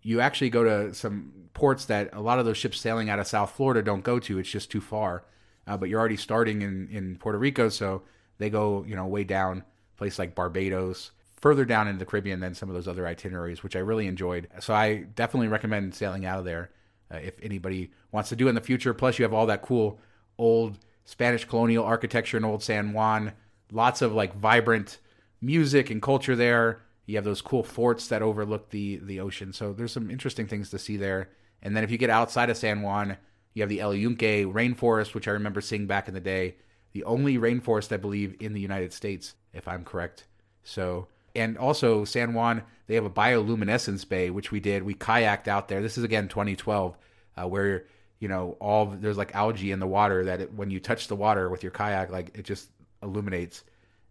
[0.03, 3.27] you actually go to some ports that a lot of those ships sailing out of
[3.27, 4.39] South Florida don't go to.
[4.39, 5.25] It's just too far.
[5.67, 8.03] Uh, but you're already starting in, in Puerto Rico, so
[8.39, 9.65] they go, you know, way down,
[9.97, 13.77] place like Barbados, further down into the Caribbean than some of those other itineraries, which
[13.77, 14.49] I really enjoyed.
[14.61, 16.71] So I definitely recommend sailing out of there
[17.13, 18.95] uh, if anybody wants to do in the future.
[18.95, 20.01] Plus, you have all that cool
[20.39, 23.33] old Spanish colonial architecture in Old San Juan.
[23.71, 24.99] Lots of like vibrant
[25.41, 26.83] music and culture there.
[27.09, 29.55] You have those cool forts that overlook the the ocean.
[29.55, 31.31] So there's some interesting things to see there.
[31.63, 33.17] And then if you get outside of San Juan,
[33.55, 36.57] you have the El Yunque rainforest, which I remember seeing back in the day.
[36.93, 40.27] The only rainforest I believe in the United States, if I'm correct.
[40.63, 44.83] So and also San Juan, they have a bioluminescence bay, which we did.
[44.83, 45.81] We kayaked out there.
[45.81, 46.95] This is again 2012,
[47.39, 47.87] uh, where
[48.19, 51.17] you know all there's like algae in the water that it, when you touch the
[51.17, 52.69] water with your kayak like it just
[53.03, 53.65] illuminates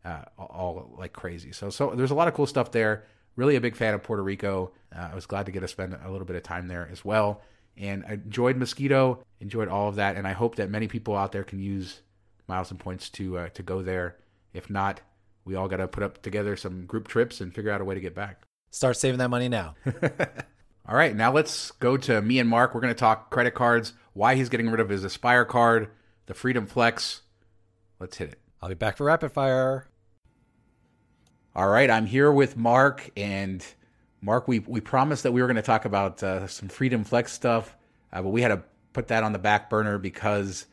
[0.08, 3.62] uh, all, like crazy so so there's a lot of cool stuff there really a
[3.62, 6.26] big fan of puerto rico uh, i was glad to get to spend a little
[6.26, 7.42] bit of time there as well
[7.76, 11.32] and I enjoyed mosquito enjoyed all of that and i hope that many people out
[11.32, 12.02] there can use
[12.48, 14.18] miles and points to uh, to go there
[14.54, 15.02] if not
[15.46, 17.96] we all got to put up together some group trips and figure out a way
[17.96, 19.76] to get back start saving that money now
[20.90, 22.74] All right, now let's go to me and Mark.
[22.74, 25.90] We're going to talk credit cards, why he's getting rid of his Aspire card,
[26.28, 27.24] the Freedom Flex.
[28.00, 28.40] Let's hit it.
[28.62, 29.90] I'll be back for rapid fire.
[31.58, 33.66] All right, I'm here with Mark, and
[34.22, 37.34] Mark, we we promised that we were going to talk about uh, some Freedom Flex
[37.34, 37.76] stuff,
[38.14, 38.62] uh, but we had to
[38.94, 40.68] put that on the back burner because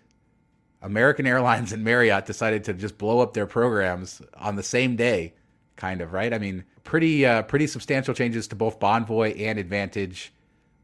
[0.83, 5.33] American Airlines and Marriott decided to just blow up their programs on the same day
[5.77, 6.35] kind of right.
[6.35, 10.35] I mean, pretty uh, pretty substantial changes to both Bonvoy and Advantage.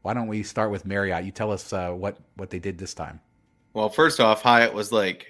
[0.01, 1.25] Why don't we start with Marriott?
[1.25, 3.19] You tell us uh, what what they did this time.
[3.73, 5.27] Well, first off, Hyatt was like,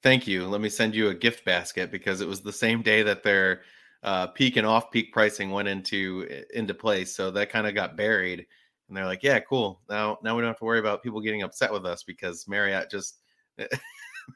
[0.00, 0.46] "Thank you.
[0.46, 3.62] Let me send you a gift basket," because it was the same day that their
[4.02, 7.14] uh, peak and off peak pricing went into into place.
[7.14, 8.46] So that kind of got buried.
[8.88, 9.80] And they're like, "Yeah, cool.
[9.88, 12.90] Now now we don't have to worry about people getting upset with us because Marriott
[12.90, 13.18] just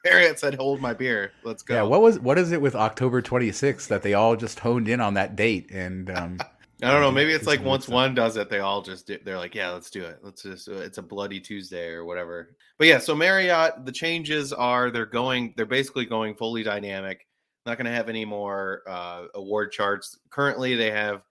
[0.03, 1.31] Marriott said, "Hold my beer.
[1.43, 4.59] Let's go." Yeah, what was what is it with October 26th that they all just
[4.59, 6.37] honed in on that date and um
[6.83, 7.11] I don't know.
[7.11, 9.89] Maybe it's like once one does it, they all just do, they're like, yeah, let's
[9.89, 10.19] do it.
[10.21, 12.55] Let's just it's a bloody Tuesday or whatever.
[12.77, 17.26] But yeah, so Marriott, the changes are they're going they're basically going fully dynamic.
[17.67, 20.17] Not going to have any more uh, award charts.
[20.29, 21.23] Currently, they have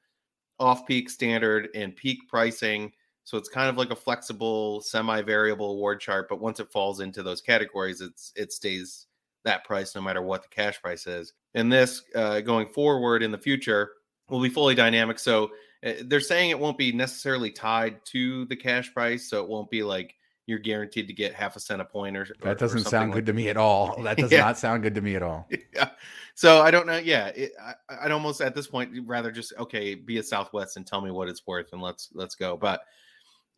[0.61, 2.93] off-peak standard and peak pricing.
[3.25, 6.29] So it's kind of like a flexible, semi-variable award chart.
[6.29, 9.07] But once it falls into those categories, it's it stays
[9.45, 11.33] that price no matter what the cash price is.
[11.55, 13.93] And this uh, going forward in the future
[14.29, 15.19] will be fully dynamic.
[15.19, 15.51] So
[15.85, 19.31] uh, they're saying it won't be necessarily tied to the cash price.
[19.31, 20.15] So it won't be like
[20.47, 23.11] you're guaranteed to get half a cent a point or or- that doesn't something sound
[23.11, 23.97] like good to me at all.
[24.03, 24.41] That does Yeah.
[24.43, 25.49] not sound good to me at all.
[25.75, 25.91] yeah.
[26.35, 26.99] So I don't know.
[26.99, 30.87] Yeah, it, I, I'd almost at this point rather just okay, be a Southwest and
[30.87, 32.57] tell me what it's worth, and let's let's go.
[32.57, 32.83] But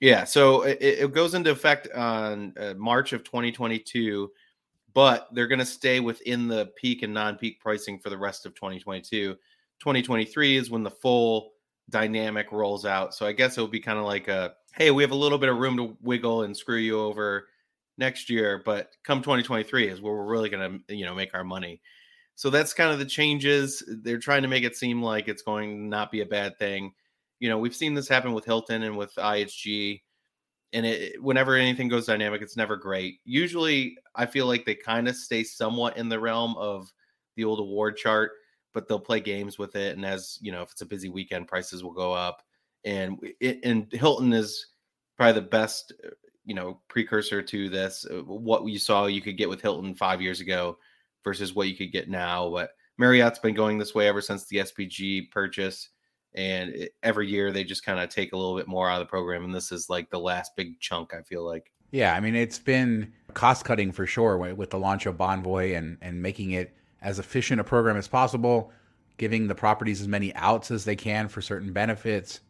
[0.00, 4.30] yeah, so it, it goes into effect on uh, March of 2022,
[4.94, 8.54] but they're going to stay within the peak and non-peak pricing for the rest of
[8.54, 9.34] 2022.
[9.80, 11.50] 2023 is when the full
[11.90, 13.12] dynamic rolls out.
[13.12, 15.48] So I guess it'll be kind of like a hey, we have a little bit
[15.48, 17.48] of room to wiggle and screw you over
[17.98, 21.44] next year, but come 2023 is where we're really going to you know make our
[21.44, 21.82] money.
[22.36, 23.82] So that's kind of the changes.
[24.02, 26.92] They're trying to make it seem like it's going to not be a bad thing.
[27.40, 30.00] You know, we've seen this happen with Hilton and with IHG,
[30.72, 33.16] and it whenever anything goes dynamic, it's never great.
[33.24, 36.92] Usually, I feel like they kind of stay somewhat in the realm of
[37.34, 38.30] the old award chart,
[38.72, 39.96] but they'll play games with it.
[39.96, 42.44] And as you know, if it's a busy weekend, prices will go up.
[42.84, 43.18] And
[43.62, 44.66] and Hilton is
[45.16, 46.10] probably the best, uh,
[46.44, 48.06] you know, precursor to this.
[48.10, 50.78] Uh, What you saw you could get with Hilton five years ago
[51.24, 52.50] versus what you could get now.
[52.50, 55.90] But Marriott's been going this way ever since the SPG purchase.
[56.34, 59.10] And every year they just kind of take a little bit more out of the
[59.10, 59.44] program.
[59.44, 61.72] And this is like the last big chunk, I feel like.
[61.90, 65.96] Yeah, I mean it's been cost cutting for sure with the launch of Bonvoy and
[66.02, 68.72] and making it as efficient a program as possible,
[69.16, 72.40] giving the properties as many outs as they can for certain benefits.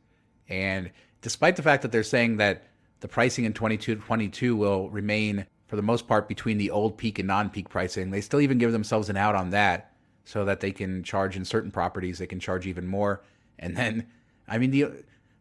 [0.48, 2.64] And despite the fact that they're saying that
[3.00, 7.28] the pricing in 2222 will remain for the most part between the old peak and
[7.28, 9.92] non-peak pricing, they still even give themselves an out on that
[10.24, 13.22] so that they can charge in certain properties they can charge even more.
[13.58, 14.06] And then
[14.48, 14.86] I mean the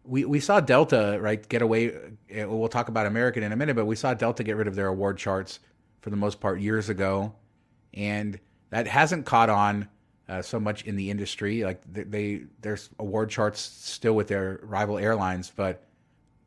[0.04, 1.94] we, we saw Delta right get away.
[2.30, 4.76] eh, We'll talk about American in a minute, but we saw Delta get rid of
[4.76, 5.60] their award charts
[6.02, 7.34] for the most part years ago,
[7.94, 8.40] and
[8.70, 9.90] that hasn't caught on
[10.30, 11.64] uh, so much in the industry.
[11.64, 15.84] Like they, they there's award charts still with their rival airlines, but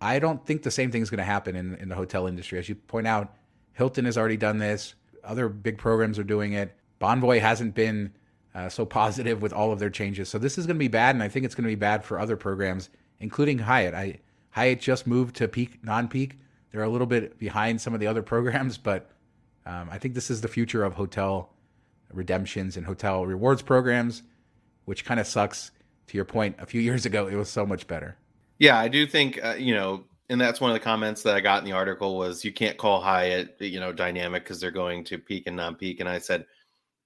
[0.01, 2.59] I don't think the same thing is going to happen in in the hotel industry.
[2.59, 3.35] As you point out,
[3.73, 4.95] Hilton has already done this.
[5.25, 6.75] Other big programs are doing it.
[7.01, 8.13] Bonvoy hasn't been
[8.55, 10.29] uh, so positive with all of their changes.
[10.29, 12.05] So this is going to be bad, and I think it's going to be bad
[12.05, 12.91] for other programs,
[13.21, 13.95] including Hyatt.
[13.95, 16.39] I Hyatt just moved to peak non-peak.
[16.71, 19.11] They're a little bit behind some of the other programs, but
[19.67, 21.53] um, I think this is the future of hotel
[22.13, 24.23] redemptions and hotel rewards programs,
[24.85, 25.73] which kind of sucks.
[26.09, 28.17] To your point, a few years ago, it was so much better.
[28.59, 31.41] Yeah, I do think uh, you know, and that's one of the comments that I
[31.41, 35.05] got in the article was you can't call Hyatt, you know, dynamic because they're going
[35.05, 36.01] to peak and non-peak.
[36.01, 36.47] And I said,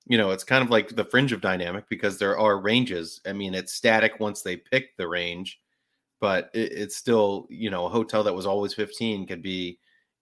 [0.07, 3.21] you know, it's kind of like the fringe of dynamic because there are ranges.
[3.27, 5.61] I mean, it's static once they pick the range,
[6.21, 9.79] but it, it's still, you know, a hotel that was always 15 could be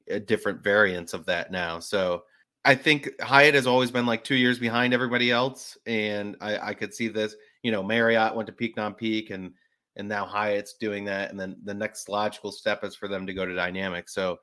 [0.08, 1.80] a different variance of that now.
[1.80, 2.22] So
[2.64, 6.74] I think Hyatt has always been like two years behind everybody else, and I, I
[6.74, 7.34] could see this.
[7.62, 9.52] You know, Marriott went to peak non-peak, and
[9.96, 13.34] and now Hyatt's doing that, and then the next logical step is for them to
[13.34, 14.08] go to dynamic.
[14.08, 14.38] So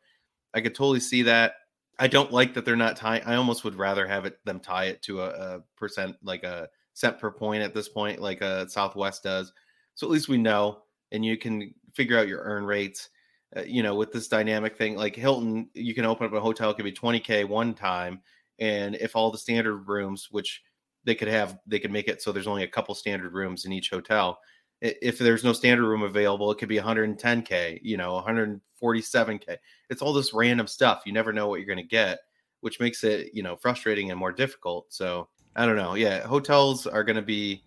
[0.54, 1.54] I could totally see that.
[1.98, 3.24] I don't like that they're not tying.
[3.24, 6.70] I almost would rather have it them tie it to a, a percent, like a
[6.94, 9.54] cent per point at this point, like a Southwest does.
[9.96, 13.10] So at least we know, and you can figure out your earn rates.
[13.56, 16.70] Uh, you know, with this dynamic thing, like Hilton, you can open up a hotel,
[16.70, 18.22] it could be 20K one time.
[18.60, 20.62] And if all the standard rooms, which
[21.06, 23.74] they could have, they could make it so there's only a couple standard rooms in
[23.74, 24.40] each hotel.
[24.82, 29.58] If there's no standard room available, it could be 110K, you know, 147K.
[29.90, 31.04] It's all this random stuff.
[31.06, 32.20] You never know what you're going to get,
[32.62, 34.86] which makes it, you know, frustrating and more difficult.
[34.94, 35.96] So I don't know.
[35.96, 37.64] Yeah, hotels are going to be,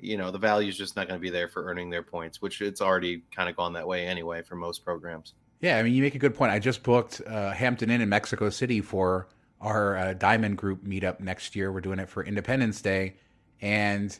[0.00, 2.40] you know, the value is just not going to be there for earning their points,
[2.40, 5.34] which it's already kind of gone that way anyway for most programs.
[5.60, 6.52] Yeah, I mean, you make a good point.
[6.52, 9.28] I just booked uh, Hampton Inn in Mexico City for
[9.60, 11.72] our uh, Diamond Group meetup next year.
[11.72, 13.16] We're doing it for Independence Day,
[13.60, 14.16] and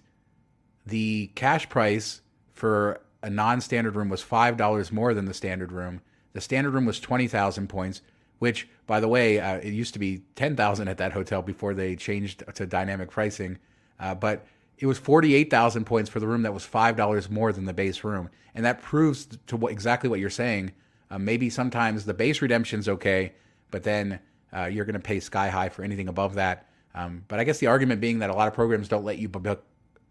[0.84, 2.22] the cash price
[2.54, 6.00] for a non-standard room was five dollars more than the standard room.
[6.32, 8.02] The standard room was twenty thousand points,
[8.40, 11.72] which, by the way, uh, it used to be ten thousand at that hotel before
[11.72, 13.58] they changed to dynamic pricing.
[14.00, 14.44] Uh, but
[14.78, 17.74] it was forty-eight thousand points for the room that was five dollars more than the
[17.74, 20.72] base room, and that proves to what exactly what you're saying
[21.10, 23.32] Uh, maybe sometimes the base redemption's okay,
[23.70, 24.20] but then
[24.54, 26.66] uh, you're going to pay sky high for anything above that.
[26.94, 29.28] Um, but I guess the argument being that a lot of programs don't let you
[29.28, 29.64] book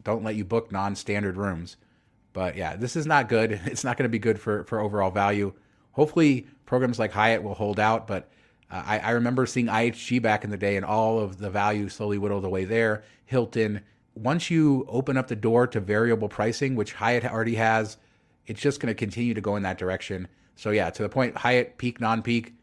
[0.04, 1.78] don't let you book non-standard rooms.
[2.34, 3.60] But yeah, this is not good.
[3.66, 5.54] It's not going to be good for for overall value.
[5.94, 8.08] Hopefully, programs like Hyatt will hold out.
[8.08, 8.30] But
[8.72, 11.90] uh, I, I remember seeing IHG back in the day, and all of the value
[11.90, 13.04] slowly whittled away there.
[13.26, 13.82] Hilton.
[14.18, 17.98] Once you open up the door to variable pricing, which Hyatt already has,
[18.48, 20.28] it's just going to continue to go in that direction.
[20.56, 22.54] So yeah, to the point, Hyatt peak non-peak.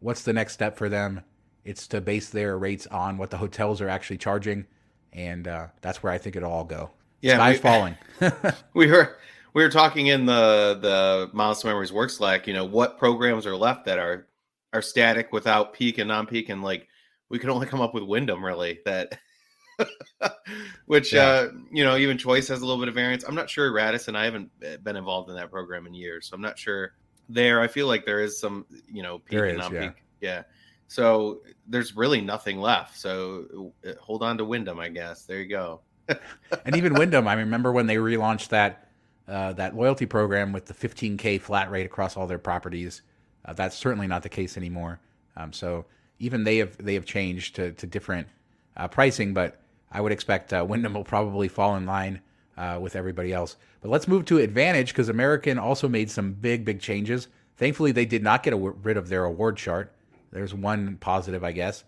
[0.00, 1.20] What's the next step for them?
[1.64, 4.66] It's to base their rates on what the hotels are actually charging,
[5.12, 6.90] and uh, that's where I think it'll all go.
[7.20, 7.96] Yeah, sky's we, falling.
[8.74, 9.16] we were
[9.54, 12.46] we were talking in the the Miles Memories work Slack.
[12.46, 14.26] You know what programs are left that are
[14.72, 16.88] are static without peak and non-peak, and like
[17.30, 19.18] we could only come up with Wyndham really that.
[20.86, 21.22] which yeah.
[21.22, 24.14] uh, you know even choice has a little bit of variance i'm not sure radisson
[24.14, 24.50] i haven't
[24.82, 26.94] been involved in that program in years so i'm not sure
[27.28, 29.80] there i feel like there is some you know peak there and non-peak
[30.20, 30.30] yeah.
[30.36, 30.42] yeah.
[30.86, 35.48] so there's really nothing left so uh, hold on to wyndham i guess there you
[35.48, 38.88] go and even wyndham i remember when they relaunched that
[39.26, 43.00] uh, that loyalty program with the 15k flat rate across all their properties
[43.44, 45.00] uh, that's certainly not the case anymore.
[45.36, 45.84] Um, so
[46.18, 48.28] even they have they have changed to, to different
[48.76, 49.60] uh, pricing, but
[49.94, 52.20] I would expect uh, Wyndham will probably fall in line
[52.58, 53.56] uh, with everybody else.
[53.80, 57.28] But let's move to Advantage because American also made some big big changes.
[57.56, 59.94] Thankfully, they did not get rid of their award chart.
[60.32, 61.84] There's one positive, I guess,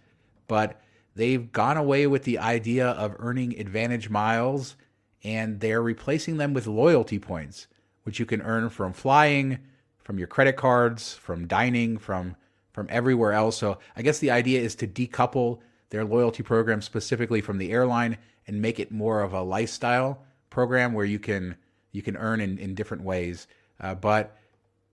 [0.46, 0.80] but
[1.16, 4.76] they've gone away with the idea of earning Advantage miles,
[5.24, 7.66] and they're replacing them with loyalty points,
[8.04, 9.59] which you can earn from flying
[10.07, 12.36] from your credit cards, from dining, from
[12.72, 13.57] from everywhere else.
[13.57, 15.59] So I guess the idea is to decouple
[15.97, 20.92] their loyalty program specifically from the airline and make it more of a lifestyle program
[20.92, 21.57] where you can
[21.92, 23.49] you can earn in, in different ways.
[23.80, 24.36] Uh, but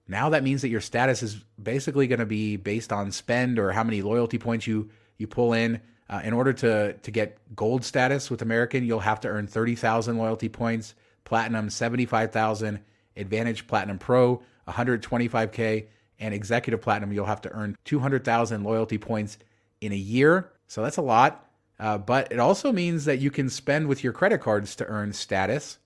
[0.08, 3.74] now that means that your status is basically going to be based on spend or
[3.74, 5.82] how many loyalty points you you pull in.
[6.10, 9.76] Uh, in order to to get gold status with American, you'll have to earn thirty
[9.76, 10.96] thousand loyalty points,
[11.26, 12.80] platinum seventy five thousand,
[13.18, 15.88] Advantage Platinum Pro 125K,
[16.20, 19.38] and executive platinum, you'll have to earn 200,000 loyalty points
[19.82, 20.53] in a year.
[20.68, 21.46] So that's a lot.
[21.80, 25.12] Uh, but it also means that you can spend with your credit cards to earn
[25.14, 25.80] status.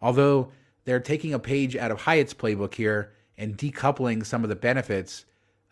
[0.00, 0.52] Although
[0.84, 5.24] they're taking a page out of Hyatt's playbook here and decoupling some of the benefits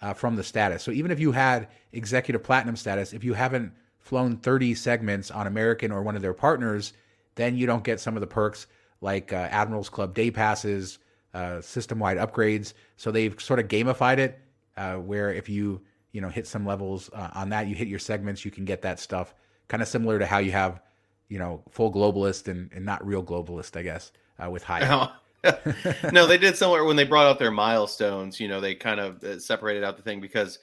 [0.02, 0.82] uh, from the status.
[0.82, 5.46] So even if you had executive platinum status, if you haven't flown 30 segments on
[5.46, 6.92] American or one of their partners,
[7.34, 8.66] then you don't get some of the perks
[9.00, 10.98] like uh, Admirals Club day passes,
[11.32, 12.72] uh, system-wide upgrades.
[12.96, 14.38] So they've sort of gamified it,
[14.76, 15.80] uh, where if you
[16.12, 18.82] you know hit some levels uh, on that, you hit your segments, you can get
[18.82, 19.34] that stuff.
[19.68, 20.80] Kind of similar to how you have
[21.28, 25.10] you know full globalist and, and not real globalist, I guess, uh, with Hyatt.
[26.12, 28.38] no, they did similar when they brought out their milestones.
[28.38, 30.58] You know, they kind of uh, separated out the thing because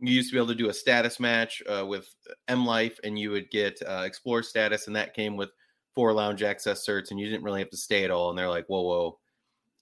[0.00, 2.12] you used to be able to do a status match uh, with
[2.48, 5.50] M Life, and you would get uh, Explorist status, and that came with
[5.94, 8.30] four lounge access certs, and you didn't really have to stay at all.
[8.30, 9.18] And they're like, whoa, whoa,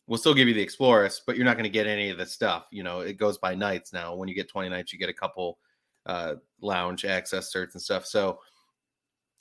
[0.07, 2.27] we'll still give you the Explorist, but you're not going to get any of the
[2.27, 2.67] stuff.
[2.71, 4.15] You know, it goes by nights now.
[4.15, 5.59] When you get 20 nights, you get a couple
[6.07, 8.05] uh, lounge access certs and stuff.
[8.05, 8.39] So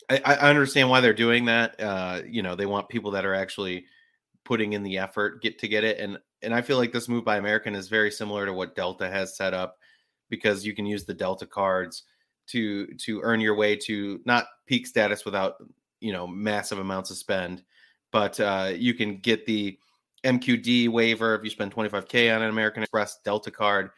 [0.09, 1.79] I, I understand why they're doing that.
[1.79, 3.85] Uh, you know, they want people that are actually
[4.45, 5.99] putting in the effort get to get it.
[5.99, 9.09] And and I feel like this move by American is very similar to what Delta
[9.09, 9.77] has set up
[10.29, 12.03] because you can use the Delta cards
[12.47, 15.55] to to earn your way to not peak status without
[16.01, 17.63] you know massive amounts of spend,
[18.11, 19.77] but uh, you can get the
[20.23, 23.91] MQD waiver if you spend 25k on an American Express Delta card.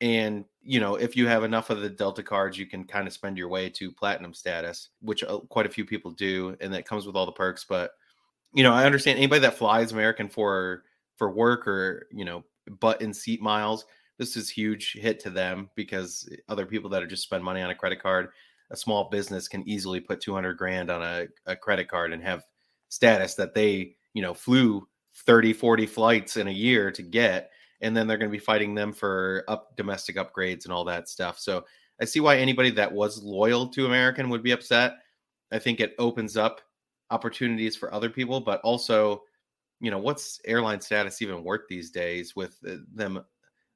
[0.00, 3.12] And you know, if you have enough of the Delta cards, you can kind of
[3.12, 6.86] spend your way to platinum status, which uh, quite a few people do, and that
[6.86, 7.64] comes with all the perks.
[7.64, 7.92] But
[8.52, 10.84] you know, I understand anybody that flies American for
[11.16, 12.44] for work or you know,
[12.80, 13.84] butt and seat miles.
[14.18, 17.70] This is huge hit to them because other people that are just spend money on
[17.70, 18.28] a credit card,
[18.70, 22.44] a small business can easily put 200 grand on a, a credit card and have
[22.88, 27.50] status that they you know flew 30, 40 flights in a year to get.
[27.80, 31.08] And then they're going to be fighting them for up domestic upgrades and all that
[31.08, 31.38] stuff.
[31.38, 31.64] So
[32.00, 34.98] I see why anybody that was loyal to American would be upset.
[35.52, 36.60] I think it opens up
[37.10, 39.22] opportunities for other people, but also,
[39.80, 43.24] you know, what's airline status even worth these days with uh, them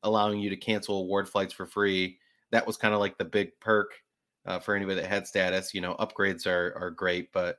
[0.03, 2.19] allowing you to cancel award flights for free?
[2.51, 3.93] That was kind of like the big perk
[4.47, 5.75] uh, for anybody that had status.
[5.75, 7.59] You know, upgrades are are great, but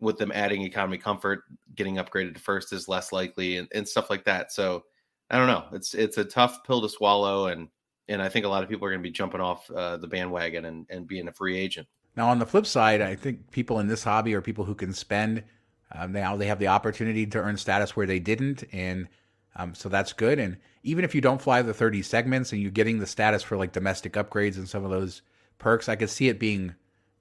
[0.00, 1.44] with them adding economy comfort,
[1.74, 4.52] getting upgraded to first is less likely and, and stuff like that.
[4.52, 4.84] So
[5.30, 5.64] I don't know.
[5.72, 7.68] It's it's a tough pill to swallow, and
[8.08, 10.08] and I think a lot of people are going to be jumping off uh, the
[10.08, 11.86] bandwagon and and being a free agent.
[12.16, 14.92] Now on the flip side, I think people in this hobby are people who can
[14.92, 15.44] spend.
[15.92, 19.08] Um, now they have the opportunity to earn status where they didn't, and
[19.56, 20.38] Um, so that's good.
[20.38, 23.56] And even if you don't fly the 30 segments and you're getting the status for
[23.56, 25.22] like domestic upgrades and some of those
[25.58, 26.74] perks, I could see it being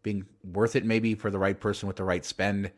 [0.03, 2.71] being worth it maybe for the right person with the right spend.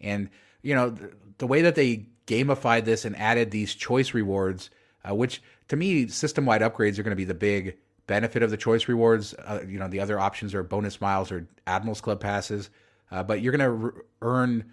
[0.00, 0.28] And
[0.62, 4.70] you know the, the way that they gamified this and added these choice rewards,
[5.08, 8.50] uh, which to me system wide upgrades are going to be the big benefit of
[8.50, 9.34] the choice rewards.
[9.34, 12.70] Uh, you know the other options are bonus miles or Admirals Club passes,
[13.10, 14.64] uh, but you're going to re- earn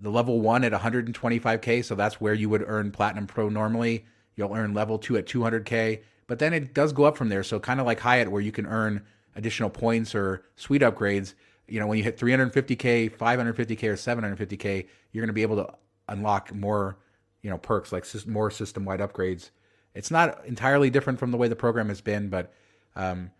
[0.00, 4.06] the level one at 125k, so that's where you would earn Platinum Pro normally.
[4.34, 7.42] You'll earn level two at 200k, but then it does go up from there.
[7.42, 9.04] So kind of like Hyatt, where you can earn
[9.36, 11.34] additional points or suite upgrades.
[11.68, 15.72] You know, when you hit 350k, 550k, or 750k, you're going to be able to
[16.08, 16.98] unlock more,
[17.42, 19.50] you know, perks like more system-wide upgrades.
[19.94, 22.52] It's not entirely different from the way the program has been, but
[22.96, 23.30] um,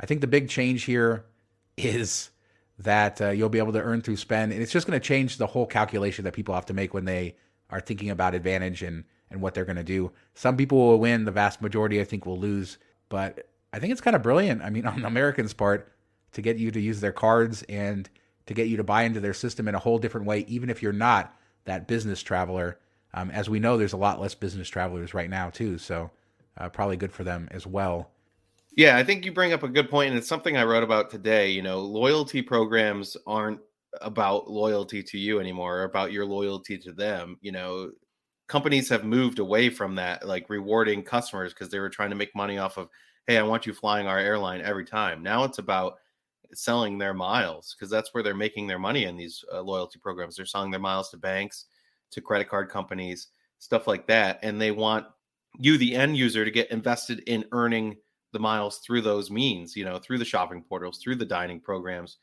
[0.00, 1.24] I think the big change here
[1.76, 2.30] is
[2.78, 5.36] that uh, you'll be able to earn through spend, and it's just going to change
[5.36, 7.36] the whole calculation that people have to make when they
[7.70, 10.12] are thinking about advantage and and what they're going to do.
[10.34, 12.78] Some people will win, the vast majority I think will lose,
[13.08, 14.62] but I think it's kind of brilliant.
[14.62, 15.92] I mean, on Americans' part,
[16.32, 18.08] to get you to use their cards and
[18.46, 20.82] to get you to buy into their system in a whole different way, even if
[20.82, 22.78] you're not that business traveler.
[23.14, 26.10] Um, as we know, there's a lot less business travelers right now too, so
[26.56, 28.10] uh, probably good for them as well.
[28.74, 31.10] Yeah, I think you bring up a good point, and it's something I wrote about
[31.10, 31.50] today.
[31.50, 33.60] You know, loyalty programs aren't
[34.00, 37.36] about loyalty to you anymore, about your loyalty to them.
[37.42, 37.90] You know,
[38.48, 42.34] companies have moved away from that, like rewarding customers because they were trying to make
[42.34, 42.88] money off of,
[43.26, 45.22] hey, I want you flying our airline every time.
[45.22, 45.98] Now it's about
[46.54, 50.36] selling their miles because that's where they're making their money in these uh, loyalty programs.
[50.36, 51.66] They're selling their miles to banks,
[52.10, 55.06] to credit card companies, stuff like that, and they want
[55.58, 57.96] you, the end user, to get invested in earning
[58.32, 62.16] the miles through those means, you know, through the shopping portals, through the dining programs,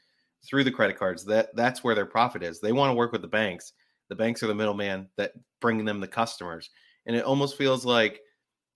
[0.43, 1.23] through the credit cards.
[1.25, 2.59] That that's where their profit is.
[2.59, 3.73] They want to work with the banks.
[4.09, 6.69] The banks are the middleman that bring them the customers.
[7.05, 8.21] And it almost feels like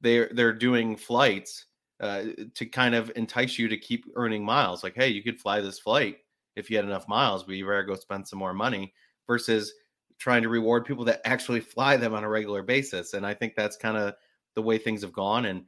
[0.02, 1.66] they're they're doing flights
[2.00, 2.24] uh,
[2.56, 4.84] to kind of entice you to keep earning miles.
[4.84, 6.18] Like, hey, you could fly this flight
[6.56, 8.94] if you had enough miles, but you better go spend some more money
[9.28, 9.74] versus
[10.20, 13.14] trying to reward people that actually fly them on a regular basis.
[13.14, 14.14] And I think that's kind of
[14.56, 15.46] the way things have gone.
[15.46, 15.66] And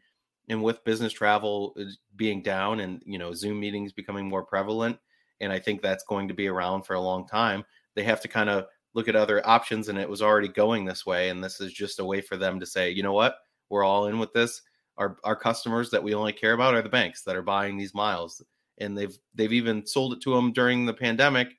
[0.50, 4.98] and with business travel uh, being down and you know zoom meetings becoming more prevalent
[5.42, 7.64] and i think that's going to be around for a long time
[7.96, 11.06] they have to kind of look at other options and it was already going this
[11.06, 13.38] way and this is just a way for them to say you know what
[13.70, 14.62] we're all in with this
[14.98, 17.94] our our customers that we only care about are the banks that are buying these
[17.94, 18.42] miles
[18.80, 21.50] and they've they've even sold it to them during the pandemic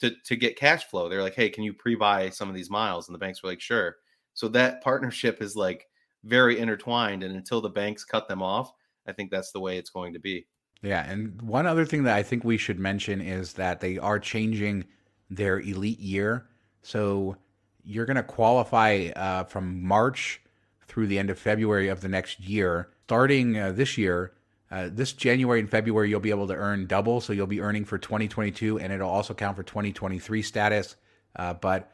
[0.00, 1.08] to to get cash flow.
[1.08, 3.08] They're like hey can you pre-buy some of these miles?
[3.08, 3.96] And the banks were like sure.
[4.34, 5.86] So that partnership is like
[6.24, 8.72] very intertwined and until the banks cut them off
[9.06, 10.46] i think that's the way it's going to be.
[10.82, 14.18] Yeah and one other thing that i think we should mention is that they are
[14.18, 14.84] changing
[15.30, 16.46] their elite year.
[16.82, 17.36] So
[17.82, 20.40] you're going to qualify uh, from march
[20.88, 24.32] through the end of february of the next year starting uh, this year
[24.70, 27.20] uh, this January and February, you'll be able to earn double.
[27.20, 30.96] So you'll be earning for 2022, and it'll also count for 2023 status.
[31.36, 31.92] Uh, but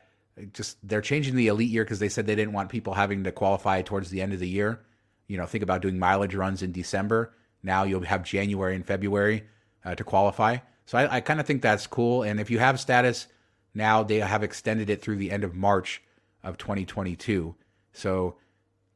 [0.52, 3.32] just they're changing the elite year because they said they didn't want people having to
[3.32, 4.80] qualify towards the end of the year.
[5.26, 7.34] You know, think about doing mileage runs in December.
[7.62, 9.44] Now you'll have January and February
[9.84, 10.58] uh, to qualify.
[10.86, 12.22] So I, I kind of think that's cool.
[12.22, 13.26] And if you have status
[13.74, 16.02] now, they have extended it through the end of March
[16.42, 17.54] of 2022.
[17.92, 18.36] So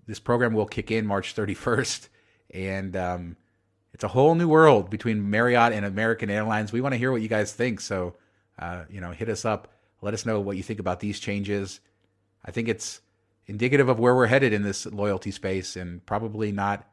[0.07, 2.09] this program will kick in March 31st,
[2.53, 3.37] and um,
[3.93, 6.73] it's a whole new world between Marriott and American Airlines.
[6.73, 7.81] We want to hear what you guys think.
[7.81, 8.15] So
[8.59, 11.81] uh, you know, hit us up let us know what you think about these changes.
[12.45, 13.01] I think it's
[13.47, 16.87] indicative of where we're headed in this loyalty space and probably not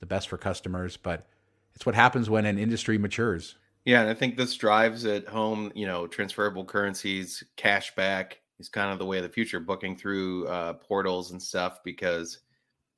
[0.00, 1.26] the best for customers, but
[1.74, 3.56] it's what happens when an industry matures.
[3.84, 8.68] Yeah, and I think this drives at home, you know, transferable currencies, cash back is
[8.68, 12.38] kind of the way of the future, booking through uh, portals and stuff, because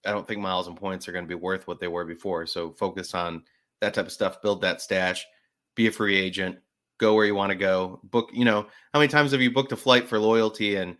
[0.04, 2.46] I don't think miles and points are going to be worth what they were before.
[2.46, 3.42] So focus on
[3.80, 5.26] that type of stuff, build that stash,
[5.74, 6.58] be a free agent,
[6.98, 8.00] go where you want to go.
[8.04, 10.96] Book, you know, how many times have you booked a flight for loyalty and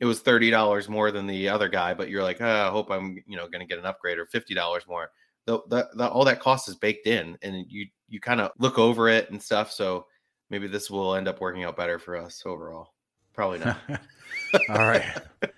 [0.00, 2.90] it was thirty dollars more than the other guy, but you're like, oh, I hope
[2.90, 5.10] I'm, you know, going to get an upgrade or fifty dollars more.
[5.46, 8.78] The, the, the, all that cost is baked in, and you you kind of look
[8.78, 9.72] over it and stuff.
[9.72, 10.06] So
[10.50, 12.94] maybe this will end up working out better for us overall.
[13.32, 13.78] Probably not.
[14.68, 15.04] all right,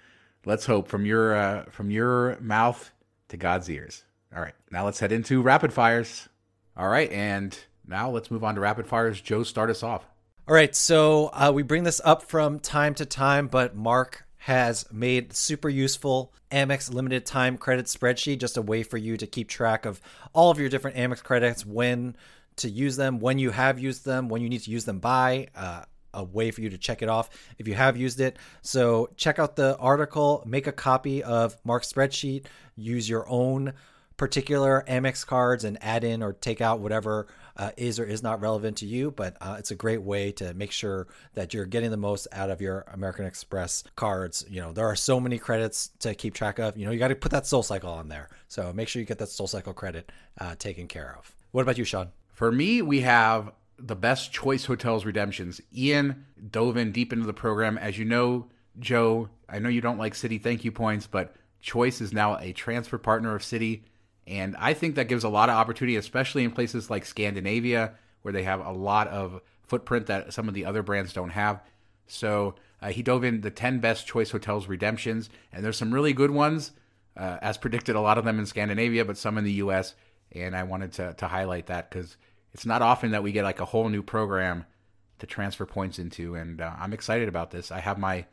[0.49, 2.91] let's hope from your uh, from your mouth
[3.29, 4.05] to God's ears.
[4.35, 6.29] All right, now let's head into rapid fires.
[6.77, 9.21] All right, and now let's move on to rapid fires.
[9.21, 10.07] Joe, start us off.
[10.49, 14.91] All right, so uh, we bring this up from time to time, but Mark has
[14.91, 19.49] made super useful Amex limited time credit spreadsheet, just a way for you to keep
[19.49, 20.01] track of
[20.33, 22.17] all of your different Amex credits, when
[22.57, 25.49] to use them, when you have used them, when you need to use them by.
[25.55, 25.83] Uh,
[26.19, 28.37] a way for you to check it off if you have used it.
[28.63, 32.47] So check out the article, make a copy of Mark's spreadsheet,
[32.77, 33.73] use your own
[34.17, 38.41] particular Amex cards and add in or take out whatever uh, is or is not
[38.41, 39.13] relevant to you.
[39.13, 42.51] But uh, it's a great way to make sure that you're getting the most out
[42.51, 44.45] of your American Express cards.
[44.49, 46.77] You know, there are so many credits to keep track of.
[46.77, 48.29] You know, you got to put that Soul Cycle on there.
[48.49, 50.11] So make sure you get that Soul Cycle credit
[50.41, 51.33] uh, taken care of.
[51.53, 52.11] What about you, Shawn?
[52.33, 55.61] For me, we have the best choice hotels redemptions.
[55.75, 57.79] Ian dove in deep into the program.
[57.79, 58.47] As you know,
[58.79, 62.53] Joe, I know you don't like Citi thank you points, but Choice is now a
[62.53, 63.83] transfer partner of Citi.
[64.27, 68.33] And I think that gives a lot of opportunity, especially in places like Scandinavia, where
[68.33, 71.63] they have a lot of footprint that some of the other brands don't have.
[72.07, 76.13] So uh, he dove in the 10 best choice hotels redemptions, and there's some really
[76.13, 76.73] good ones,
[77.17, 79.95] uh, as predicted, a lot of them in Scandinavia, but some in the US.
[80.33, 82.17] And I wanted to, to highlight that because
[82.53, 84.65] it's not often that we get like a whole new program
[85.19, 86.35] to transfer points into.
[86.35, 87.71] And uh, I'm excited about this.
[87.71, 88.25] I have my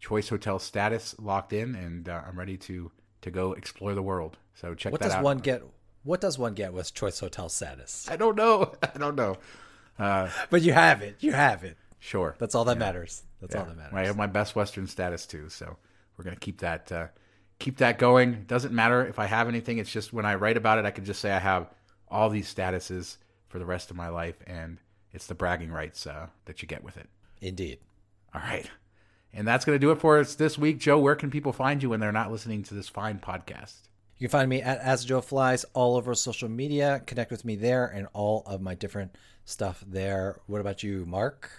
[0.00, 2.90] choice hotel status locked in, and uh, I'm ready to
[3.22, 4.36] to go explore the world.
[4.54, 5.24] So check what that does out.
[5.24, 5.62] one get?
[6.02, 8.06] What does one get with choice hotel status?
[8.10, 8.74] I don't know.
[8.82, 9.36] I don't know.
[9.98, 11.16] Uh, But you have it.
[11.20, 11.78] You have it.
[11.98, 12.34] sure.
[12.38, 13.22] That's all that matters.
[13.40, 13.60] That's Yeah.
[13.60, 13.94] all that matters.
[13.94, 15.76] I have my best Western status too, so
[16.18, 17.06] we're gonna keep that uh,
[17.58, 18.44] keep that going.
[18.46, 19.78] Doesn't matter if I have anything.
[19.78, 21.70] It's just when I write about it, I can just say I have
[22.08, 23.16] all these statuses
[23.48, 24.78] for the rest of my life, and
[25.12, 27.08] it's the bragging rights uh, that you get with it.
[27.40, 27.78] Indeed.
[28.34, 28.68] All right.
[29.32, 30.78] And that's going to do it for us this week.
[30.78, 33.74] Joe, where can people find you when they're not listening to this fine podcast?
[34.16, 37.02] You can find me at As Joe Flies all over social media.
[37.06, 40.40] Connect with me there and all of my different stuff there.
[40.46, 41.50] What about you, Mark?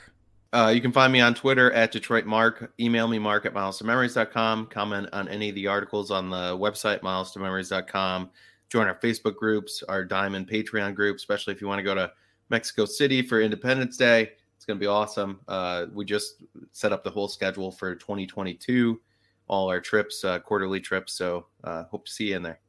[0.54, 2.72] Uh, you can find me on Twitter at Detroit Mark.
[2.80, 4.68] Email me, mark at milestomemories.com.
[4.68, 8.30] Comment on any of the articles on the website, milestomemories.com.
[8.70, 12.12] Join our Facebook groups, our Diamond Patreon group, especially if you want to go to
[12.50, 14.32] Mexico City for Independence Day.
[14.56, 15.40] It's going to be awesome.
[15.48, 19.00] Uh, we just set up the whole schedule for 2022,
[19.48, 21.14] all our trips, uh, quarterly trips.
[21.14, 22.60] So uh, hope to see you in there.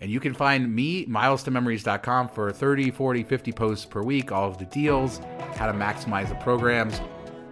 [0.00, 4.56] And you can find me, milestomemories.com, for 30, 40, 50 posts per week, all of
[4.56, 5.20] the deals,
[5.56, 7.00] how to maximize the programs,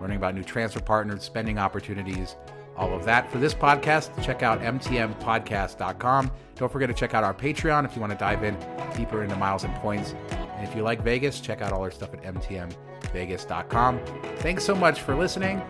[0.00, 2.36] learning about new transfer partners, spending opportunities,
[2.78, 3.30] all of that.
[3.30, 6.30] For this podcast, check out mtmpodcast.com.
[6.54, 8.56] Don't forget to check out our Patreon if you want to dive in
[8.96, 10.14] deeper into miles and points.
[10.30, 14.00] And if you like Vegas, check out all our stuff at mtmvegas.com.
[14.36, 15.62] Thanks so much for listening.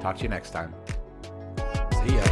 [0.00, 0.74] Talk to you next time.
[2.06, 2.24] See ya.